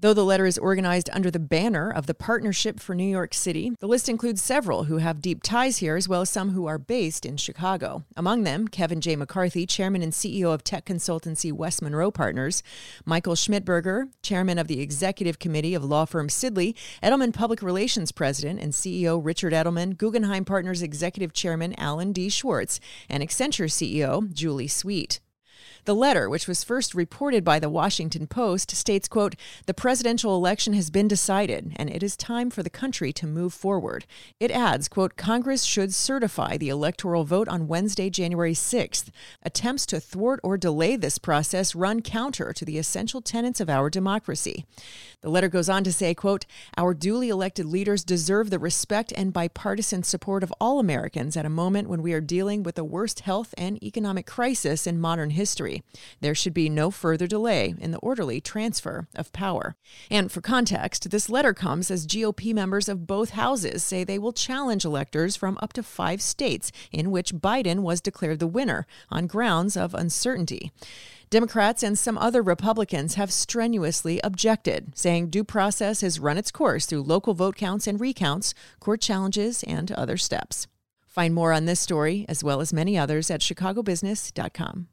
Though 0.01 0.13
the 0.13 0.23
letter 0.23 0.45
is 0.45 0.57
organized 0.57 1.09
under 1.11 1.29
the 1.29 1.39
banner 1.39 1.91
of 1.91 2.05
the 2.05 2.13
Partnership 2.13 2.79
for 2.79 2.95
New 2.95 3.03
York 3.03 3.33
City, 3.33 3.73
the 3.79 3.87
list 3.87 4.07
includes 4.07 4.41
several 4.41 4.85
who 4.85 4.99
have 4.99 5.21
deep 5.21 5.43
ties 5.43 5.79
here, 5.79 5.97
as 5.97 6.07
well 6.07 6.21
as 6.21 6.29
some 6.29 6.51
who 6.51 6.67
are 6.67 6.77
based 6.77 7.25
in 7.25 7.35
Chicago. 7.35 8.05
Among 8.15 8.43
them, 8.43 8.69
Kevin 8.69 9.01
J. 9.01 9.17
McCarthy, 9.17 9.65
chairman 9.65 10.01
and 10.01 10.13
CEO 10.13 10.53
of 10.53 10.63
tech 10.63 10.85
consultancy 10.85 11.51
West 11.51 11.81
Monroe 11.81 12.11
Partners, 12.11 12.63
Michael 13.03 13.35
Schmidberger, 13.35 14.05
chairman 14.23 14.57
of 14.57 14.69
the 14.69 14.79
executive 14.79 15.37
committee 15.37 15.73
of 15.73 15.83
law 15.83 16.05
firm 16.05 16.29
Sidley, 16.29 16.75
Edelman 17.03 17.33
Public 17.33 17.61
Relations 17.61 18.13
president 18.13 18.61
and 18.61 18.71
CEO 18.71 19.19
Richard 19.21 19.51
Edelman, 19.51 19.97
Guggenheim 19.97 20.45
Partners 20.45 20.81
executive 20.81 21.33
chairman 21.33 21.77
Alan 21.77 22.13
D. 22.13 22.29
Schwartz, 22.29 22.79
and 23.09 23.21
Accenture 23.21 23.69
CEO 23.69 24.31
Julie 24.31 24.69
Sweet. 24.69 25.19
The 25.85 25.95
letter, 25.95 26.29
which 26.29 26.47
was 26.47 26.63
first 26.63 26.93
reported 26.93 27.43
by 27.43 27.59
the 27.59 27.69
Washington 27.69 28.27
Post, 28.27 28.71
states, 28.75 29.07
quote, 29.07 29.35
"The 29.65 29.73
presidential 29.73 30.35
election 30.35 30.73
has 30.73 30.89
been 30.89 31.07
decided 31.07 31.73
and 31.77 31.89
it 31.89 32.03
is 32.03 32.17
time 32.17 32.49
for 32.49 32.61
the 32.61 32.69
country 32.69 33.13
to 33.13 33.25
move 33.25 33.53
forward." 33.53 34.05
It 34.39 34.51
adds, 34.51 34.87
quote, 34.87 35.15
"Congress 35.15 35.63
should 35.63 35.93
certify 35.93 36.57
the 36.57 36.69
electoral 36.69 37.23
vote 37.23 37.47
on 37.47 37.67
Wednesday, 37.67 38.09
January 38.09 38.53
6th. 38.53 39.09
Attempts 39.41 39.85
to 39.87 39.99
thwart 39.99 40.39
or 40.43 40.57
delay 40.57 40.95
this 40.95 41.17
process 41.17 41.73
run 41.73 42.01
counter 42.01 42.51
to 42.53 42.65
the 42.65 42.77
essential 42.77 43.21
tenets 43.21 43.59
of 43.59 43.69
our 43.69 43.89
democracy." 43.89 44.65
The 45.21 45.29
letter 45.29 45.49
goes 45.49 45.69
on 45.69 45.83
to 45.85 45.93
say, 45.93 46.13
quote, 46.13 46.45
"Our 46.77 46.93
duly 46.93 47.29
elected 47.29 47.65
leaders 47.65 48.03
deserve 48.03 48.49
the 48.49 48.59
respect 48.59 49.13
and 49.15 49.33
bipartisan 49.33 50.03
support 50.03 50.43
of 50.43 50.53
all 50.59 50.79
Americans 50.79 51.37
at 51.37 51.45
a 51.45 51.49
moment 51.49 51.89
when 51.89 52.01
we 52.01 52.13
are 52.13 52.21
dealing 52.21 52.63
with 52.63 52.75
the 52.75 52.83
worst 52.83 53.21
health 53.21 53.53
and 53.57 53.81
economic 53.83 54.25
crisis 54.25 54.85
in 54.85 54.99
modern 54.99 55.31
history." 55.31 55.68
There 56.21 56.35
should 56.35 56.53
be 56.53 56.69
no 56.69 56.91
further 56.91 57.27
delay 57.27 57.75
in 57.79 57.91
the 57.91 57.99
orderly 57.99 58.39
transfer 58.41 59.07
of 59.15 59.33
power. 59.33 59.75
And 60.09 60.31
for 60.31 60.41
context, 60.41 61.09
this 61.09 61.29
letter 61.29 61.53
comes 61.53 61.91
as 61.91 62.07
GOP 62.07 62.53
members 62.53 62.89
of 62.89 63.07
both 63.07 63.31
houses 63.31 63.83
say 63.83 64.03
they 64.03 64.19
will 64.19 64.33
challenge 64.33 64.85
electors 64.85 65.35
from 65.35 65.57
up 65.61 65.73
to 65.73 65.83
five 65.83 66.21
states 66.21 66.71
in 66.91 67.11
which 67.11 67.33
Biden 67.33 67.79
was 67.79 68.01
declared 68.01 68.39
the 68.39 68.47
winner 68.47 68.85
on 69.09 69.27
grounds 69.27 69.75
of 69.77 69.93
uncertainty. 69.93 70.71
Democrats 71.29 71.83
and 71.83 71.97
some 71.97 72.17
other 72.17 72.41
Republicans 72.41 73.13
have 73.13 73.31
strenuously 73.31 74.19
objected, 74.23 74.97
saying 74.97 75.29
due 75.29 75.43
process 75.43 76.01
has 76.01 76.19
run 76.19 76.39
its 76.39 76.49
course 76.49 76.87
through 76.87 77.03
local 77.03 77.35
vote 77.35 77.55
counts 77.55 77.85
and 77.85 77.99
recounts, 78.01 78.55
court 78.79 78.99
challenges, 78.99 79.61
and 79.63 79.91
other 79.91 80.17
steps. 80.17 80.65
Find 81.07 81.33
more 81.33 81.53
on 81.53 81.65
this 81.65 81.79
story, 81.79 82.25
as 82.27 82.43
well 82.43 82.61
as 82.61 82.73
many 82.73 82.97
others, 82.97 83.29
at 83.29 83.41
chicagobusiness.com. 83.41 84.87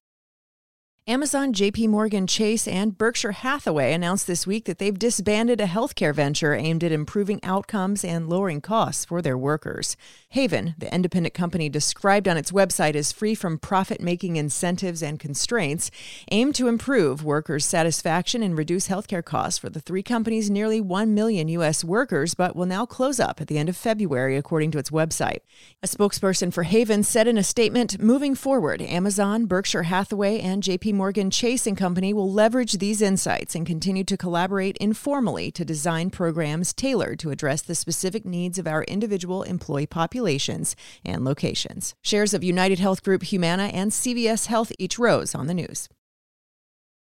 Amazon, 1.08 1.52
JP 1.52 1.90
Morgan 1.90 2.26
Chase, 2.26 2.66
and 2.66 2.98
Berkshire 2.98 3.30
Hathaway 3.30 3.92
announced 3.92 4.26
this 4.26 4.44
week 4.44 4.64
that 4.64 4.78
they've 4.78 4.98
disbanded 4.98 5.60
a 5.60 5.66
healthcare 5.66 6.12
venture 6.12 6.52
aimed 6.52 6.82
at 6.82 6.90
improving 6.90 7.38
outcomes 7.44 8.04
and 8.04 8.28
lowering 8.28 8.60
costs 8.60 9.04
for 9.04 9.22
their 9.22 9.38
workers. 9.38 9.96
Haven, 10.30 10.74
the 10.76 10.92
independent 10.92 11.32
company 11.32 11.68
described 11.68 12.26
on 12.26 12.36
its 12.36 12.50
website 12.50 12.96
as 12.96 13.12
free 13.12 13.36
from 13.36 13.56
profit 13.56 14.00
making 14.00 14.34
incentives 14.34 15.00
and 15.00 15.20
constraints, 15.20 15.92
aimed 16.32 16.56
to 16.56 16.66
improve 16.66 17.22
workers' 17.22 17.64
satisfaction 17.64 18.42
and 18.42 18.58
reduce 18.58 18.88
healthcare 18.88 19.24
costs 19.24 19.60
for 19.60 19.70
the 19.70 19.78
three 19.78 20.02
companies' 20.02 20.50
nearly 20.50 20.80
1 20.80 21.14
million 21.14 21.46
U.S. 21.46 21.84
workers, 21.84 22.34
but 22.34 22.56
will 22.56 22.66
now 22.66 22.84
close 22.84 23.20
up 23.20 23.40
at 23.40 23.46
the 23.46 23.58
end 23.58 23.68
of 23.68 23.76
February, 23.76 24.36
according 24.36 24.72
to 24.72 24.78
its 24.78 24.90
website. 24.90 25.38
A 25.84 25.86
spokesperson 25.86 26.52
for 26.52 26.64
Haven 26.64 27.04
said 27.04 27.28
in 27.28 27.38
a 27.38 27.44
statement 27.44 28.00
moving 28.02 28.34
forward, 28.34 28.82
Amazon, 28.82 29.46
Berkshire 29.46 29.84
Hathaway, 29.84 30.40
and 30.40 30.64
JP 30.64 30.95
Morgan 30.96 31.30
Chase 31.30 31.66
and 31.66 31.76
Company 31.76 32.14
will 32.14 32.32
leverage 32.32 32.72
these 32.78 33.02
insights 33.02 33.54
and 33.54 33.66
continue 33.66 34.02
to 34.04 34.16
collaborate 34.16 34.76
informally 34.78 35.50
to 35.50 35.64
design 35.64 36.10
programs 36.10 36.72
tailored 36.72 37.18
to 37.18 37.30
address 37.30 37.60
the 37.60 37.74
specific 37.74 38.24
needs 38.24 38.58
of 38.58 38.66
our 38.66 38.82
individual 38.84 39.42
employee 39.42 39.86
populations 39.86 40.74
and 41.04 41.24
locations. 41.24 41.94
Shares 42.02 42.32
of 42.32 42.42
United 42.42 42.78
Health 42.78 43.02
Group, 43.02 43.24
Humana, 43.24 43.64
and 43.64 43.92
CVS 43.92 44.46
Health 44.46 44.72
each 44.78 44.98
rose 44.98 45.34
on 45.34 45.46
the 45.46 45.54
news. 45.54 45.88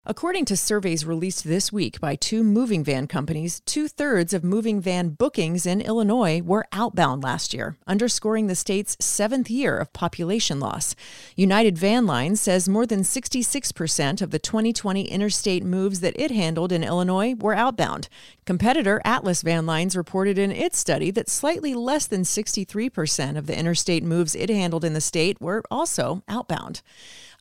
According 0.07 0.47
to 0.47 0.57
surveys 0.57 1.05
released 1.05 1.45
this 1.45 1.71
week 1.71 2.01
by 2.01 2.17
two 2.17 2.43
moving 2.43 2.83
van 2.83 3.07
companies, 3.07 3.61
two 3.67 3.87
thirds 3.87 4.33
of 4.33 4.43
moving 4.43 4.81
van 4.81 5.11
bookings 5.11 5.67
in 5.67 5.83
Illinois 5.83 6.41
were 6.41 6.67
outbound 6.73 7.23
last 7.23 7.53
year, 7.53 7.77
underscoring 7.87 8.47
the 8.47 8.55
state's 8.55 8.97
seventh 8.99 9.51
year 9.51 9.77
of 9.77 9.93
population 9.93 10.59
loss. 10.59 10.97
United 11.37 11.77
Van 11.77 12.07
Lines 12.07 12.41
says 12.41 12.67
more 12.67 12.87
than 12.87 13.03
66% 13.03 14.23
of 14.23 14.31
the 14.31 14.39
2020 14.39 15.03
interstate 15.03 15.65
moves 15.65 16.01
that 16.01 16.19
it 16.19 16.31
handled 16.31 16.73
in 16.73 16.83
Illinois 16.83 17.35
were 17.35 17.53
outbound. 17.55 18.09
Competitor 18.47 19.03
Atlas 19.05 19.43
Van 19.43 19.67
Lines 19.67 19.95
reported 19.95 20.39
in 20.39 20.51
its 20.51 20.79
study 20.79 21.11
that 21.11 21.29
slightly 21.29 21.75
less 21.75 22.07
than 22.07 22.23
63% 22.23 23.37
of 23.37 23.47
the 23.47 23.59
interstate 23.59 24.03
moves 24.03 24.35
it 24.35 24.49
handled 24.49 24.83
in 24.83 24.95
the 24.95 25.01
state 25.03 25.39
were 25.43 25.63
also 25.71 26.23
outbound. 26.27 26.81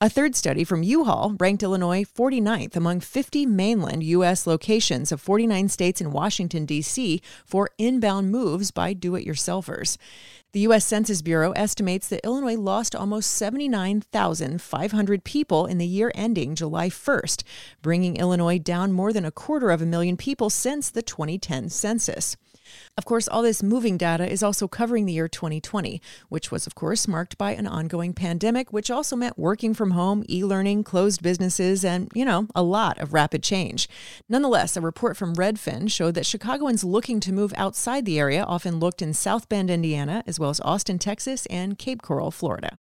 A 0.01 0.09
third 0.09 0.33
study 0.33 0.63
from 0.63 0.81
U-Haul 0.81 1.35
ranked 1.41 1.61
Illinois 1.61 2.05
49th 2.05 2.77
among 2.77 3.01
50 3.01 3.45
mainland 3.45 4.01
U.S. 4.01 4.47
locations 4.47 5.11
of 5.11 5.19
49 5.19 5.67
states 5.67 5.99
and 5.99 6.13
Washington, 6.13 6.65
D.C. 6.65 7.21
for 7.45 7.69
inbound 7.77 8.31
moves 8.31 8.71
by 8.71 8.93
do 8.93 9.15
it 9.15 9.27
yourselfers. 9.27 9.97
The 10.53 10.61
U.S. 10.61 10.85
Census 10.85 11.21
Bureau 11.21 11.51
estimates 11.51 12.07
that 12.07 12.23
Illinois 12.23 12.55
lost 12.55 12.95
almost 12.95 13.31
79,500 13.31 15.25
people 15.25 15.65
in 15.65 15.79
the 15.79 15.85
year 15.85 16.13
ending 16.15 16.55
July 16.55 16.87
1st, 16.87 17.43
bringing 17.81 18.15
Illinois 18.15 18.57
down 18.57 18.93
more 18.93 19.11
than 19.11 19.25
a 19.25 19.31
quarter 19.31 19.69
of 19.69 19.81
a 19.81 19.85
million 19.85 20.15
people 20.15 20.49
since 20.49 20.89
the 20.89 21.01
2010 21.01 21.67
census. 21.67 22.37
Of 22.97 23.05
course, 23.05 23.27
all 23.27 23.41
this 23.41 23.63
moving 23.63 23.97
data 23.97 24.29
is 24.29 24.43
also 24.43 24.67
covering 24.67 25.05
the 25.05 25.13
year 25.13 25.27
2020, 25.27 26.01
which 26.29 26.51
was, 26.51 26.67
of 26.67 26.75
course, 26.75 27.07
marked 27.07 27.37
by 27.37 27.53
an 27.53 27.67
ongoing 27.67 28.13
pandemic, 28.13 28.73
which 28.73 28.91
also 28.91 29.15
meant 29.15 29.37
working 29.37 29.73
from 29.73 29.91
home, 29.91 30.23
e 30.29 30.43
learning, 30.43 30.83
closed 30.83 31.21
businesses, 31.21 31.85
and, 31.85 32.11
you 32.13 32.25
know, 32.25 32.47
a 32.55 32.63
lot 32.63 32.97
of 32.99 33.13
rapid 33.13 33.43
change. 33.43 33.87
Nonetheless, 34.27 34.75
a 34.75 34.81
report 34.81 35.17
from 35.17 35.35
Redfin 35.35 35.89
showed 35.89 36.15
that 36.15 36.25
Chicagoans 36.25 36.83
looking 36.83 37.19
to 37.21 37.33
move 37.33 37.53
outside 37.55 38.05
the 38.05 38.19
area 38.19 38.43
often 38.43 38.79
looked 38.79 39.01
in 39.01 39.13
South 39.13 39.47
Bend, 39.49 39.69
Indiana, 39.69 40.23
as 40.27 40.39
well 40.39 40.49
as 40.49 40.59
Austin, 40.61 40.99
Texas, 40.99 41.45
and 41.47 41.77
Cape 41.77 42.01
Coral, 42.01 42.31
Florida. 42.31 42.77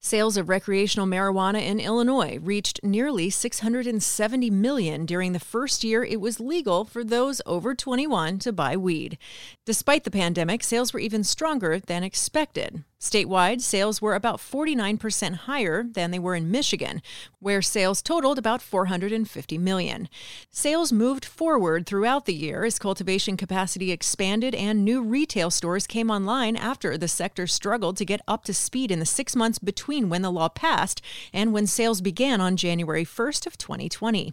Sales 0.00 0.36
of 0.36 0.48
recreational 0.48 1.08
marijuana 1.08 1.60
in 1.60 1.80
Illinois 1.80 2.38
reached 2.40 2.78
nearly 2.84 3.30
670 3.30 4.48
million 4.48 5.04
during 5.04 5.32
the 5.32 5.40
first 5.40 5.82
year 5.82 6.04
it 6.04 6.20
was 6.20 6.38
legal 6.38 6.84
for 6.84 7.02
those 7.02 7.42
over 7.44 7.74
21 7.74 8.38
to 8.38 8.52
buy 8.52 8.76
weed. 8.76 9.18
Despite 9.66 10.04
the 10.04 10.12
pandemic, 10.12 10.62
sales 10.62 10.92
were 10.92 11.00
even 11.00 11.24
stronger 11.24 11.80
than 11.80 12.04
expected. 12.04 12.84
Statewide, 13.00 13.60
sales 13.60 14.02
were 14.02 14.16
about 14.16 14.40
49% 14.40 15.34
higher 15.34 15.84
than 15.84 16.10
they 16.10 16.18
were 16.18 16.34
in 16.34 16.50
Michigan, 16.50 17.00
where 17.38 17.62
sales 17.62 18.02
totaled 18.02 18.38
about 18.38 18.60
450 18.60 19.56
million. 19.56 20.08
Sales 20.50 20.92
moved 20.92 21.24
forward 21.24 21.86
throughout 21.86 22.26
the 22.26 22.34
year 22.34 22.64
as 22.64 22.80
cultivation 22.80 23.36
capacity 23.36 23.92
expanded 23.92 24.52
and 24.52 24.84
new 24.84 25.00
retail 25.00 25.48
stores 25.48 25.86
came 25.86 26.10
online 26.10 26.56
after 26.56 26.98
the 26.98 27.06
sector 27.06 27.46
struggled 27.46 27.96
to 27.98 28.04
get 28.04 28.20
up 28.26 28.42
to 28.42 28.52
speed 28.52 28.90
in 28.90 28.98
the 28.98 29.06
6 29.06 29.36
months 29.36 29.60
between 29.60 30.08
when 30.08 30.22
the 30.22 30.32
law 30.32 30.48
passed 30.48 31.00
and 31.32 31.52
when 31.52 31.68
sales 31.68 32.00
began 32.00 32.40
on 32.40 32.56
January 32.56 33.04
1st 33.04 33.46
of 33.46 33.56
2020. 33.56 34.32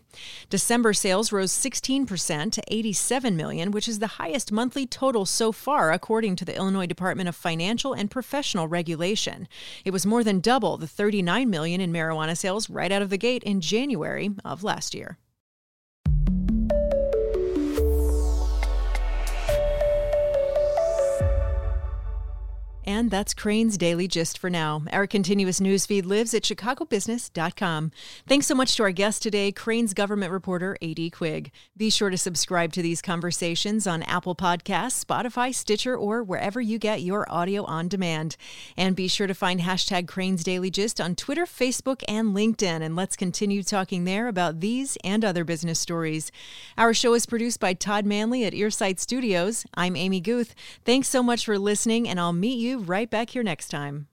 December 0.50 0.92
sales 0.92 1.32
rose 1.32 1.52
16% 1.52 2.52
to 2.52 2.64
87 2.68 3.38
million, 3.38 3.70
which 3.70 3.88
is 3.88 4.00
the 4.00 4.18
highest 4.18 4.52
monthly 4.52 4.88
total 4.88 5.28
so 5.28 5.52
far 5.52 5.92
according 5.92 6.36
to 6.36 6.46
the 6.46 6.56
Illinois 6.56 6.88
Department 6.88 7.30
of 7.30 7.36
Financial 7.36 7.94
and 7.94 8.10
Professional 8.10 8.55
regulation. 8.64 9.48
It 9.84 9.92
was 9.92 10.06
more 10.06 10.24
than 10.24 10.40
double 10.40 10.78
the 10.78 10.88
39 10.88 11.50
million 11.50 11.82
in 11.82 11.92
marijuana 11.92 12.38
sales 12.38 12.70
right 12.70 12.92
out 12.92 13.02
of 13.02 13.10
the 13.10 13.18
gate 13.18 13.44
in 13.44 13.60
January 13.60 14.32
of 14.46 14.64
last 14.64 14.96
year. 14.96 15.18
And 22.86 23.10
that's 23.10 23.34
Crain's 23.34 23.78
Daily 23.78 24.08
Gist 24.08 24.38
for 24.38 24.50
now. 24.50 24.84
Our 24.94 25.08
continuous 25.08 25.60
news 25.60 25.88
feed 25.88 26.06
lives 26.06 26.34
at 26.36 26.44
chicagobusiness.com. 26.44 27.92
Thanks 28.28 28.46
so 28.46 28.54
much 28.54 28.76
to 28.76 28.84
our 28.84 28.92
guest 28.92 29.24
today, 29.24 29.52
Crain's 29.52 29.96
government 29.96 30.32
reporter, 30.32 30.78
A.D. 30.82 31.10
Quig. 31.10 31.52
Be 31.76 31.90
sure 31.90 32.12
to 32.12 32.18
subscribe 32.18 32.72
to 32.74 32.84
these 32.84 33.02
conversations 33.02 33.88
on 33.88 34.04
Apple 34.04 34.36
Podcasts, 34.36 35.04
Spotify, 35.04 35.54
Stitcher, 35.54 35.98
or 35.98 36.24
wherever 36.24 36.62
you 36.62 36.78
get 36.78 37.02
your 37.02 37.26
audio 37.32 37.64
on 37.66 37.88
demand. 37.88 38.38
And 38.78 38.96
be 38.96 39.08
sure 39.08 39.26
to 39.26 39.34
find 39.34 39.62
hashtag 39.62 40.08
Crain's 40.08 40.44
Daily 40.44 40.70
Gist 40.70 41.02
on 41.02 41.16
Twitter, 41.16 41.46
Facebook, 41.46 42.04
and 42.08 42.36
LinkedIn. 42.36 42.84
And 42.84 42.96
let's 42.96 43.16
continue 43.16 43.64
talking 43.64 44.04
there 44.04 44.28
about 44.28 44.60
these 44.60 44.96
and 45.04 45.26
other 45.26 45.44
business 45.44 45.80
stories. 45.80 46.32
Our 46.78 46.94
show 46.94 47.16
is 47.16 47.26
produced 47.26 47.60
by 47.60 47.74
Todd 47.74 48.06
Manley 48.06 48.46
at 48.46 48.54
Earsight 48.54 49.00
Studios. 49.00 49.66
I'm 49.74 49.96
Amy 49.96 50.20
Guth. 50.20 50.54
Thanks 50.84 51.08
so 51.08 51.24
much 51.24 51.46
for 51.46 51.58
listening, 51.58 52.08
and 52.08 52.20
I'll 52.20 52.34
meet 52.34 52.60
right 52.78 53.10
back 53.10 53.32
here 53.32 53.44
next 53.44 53.70
time. 53.70 54.08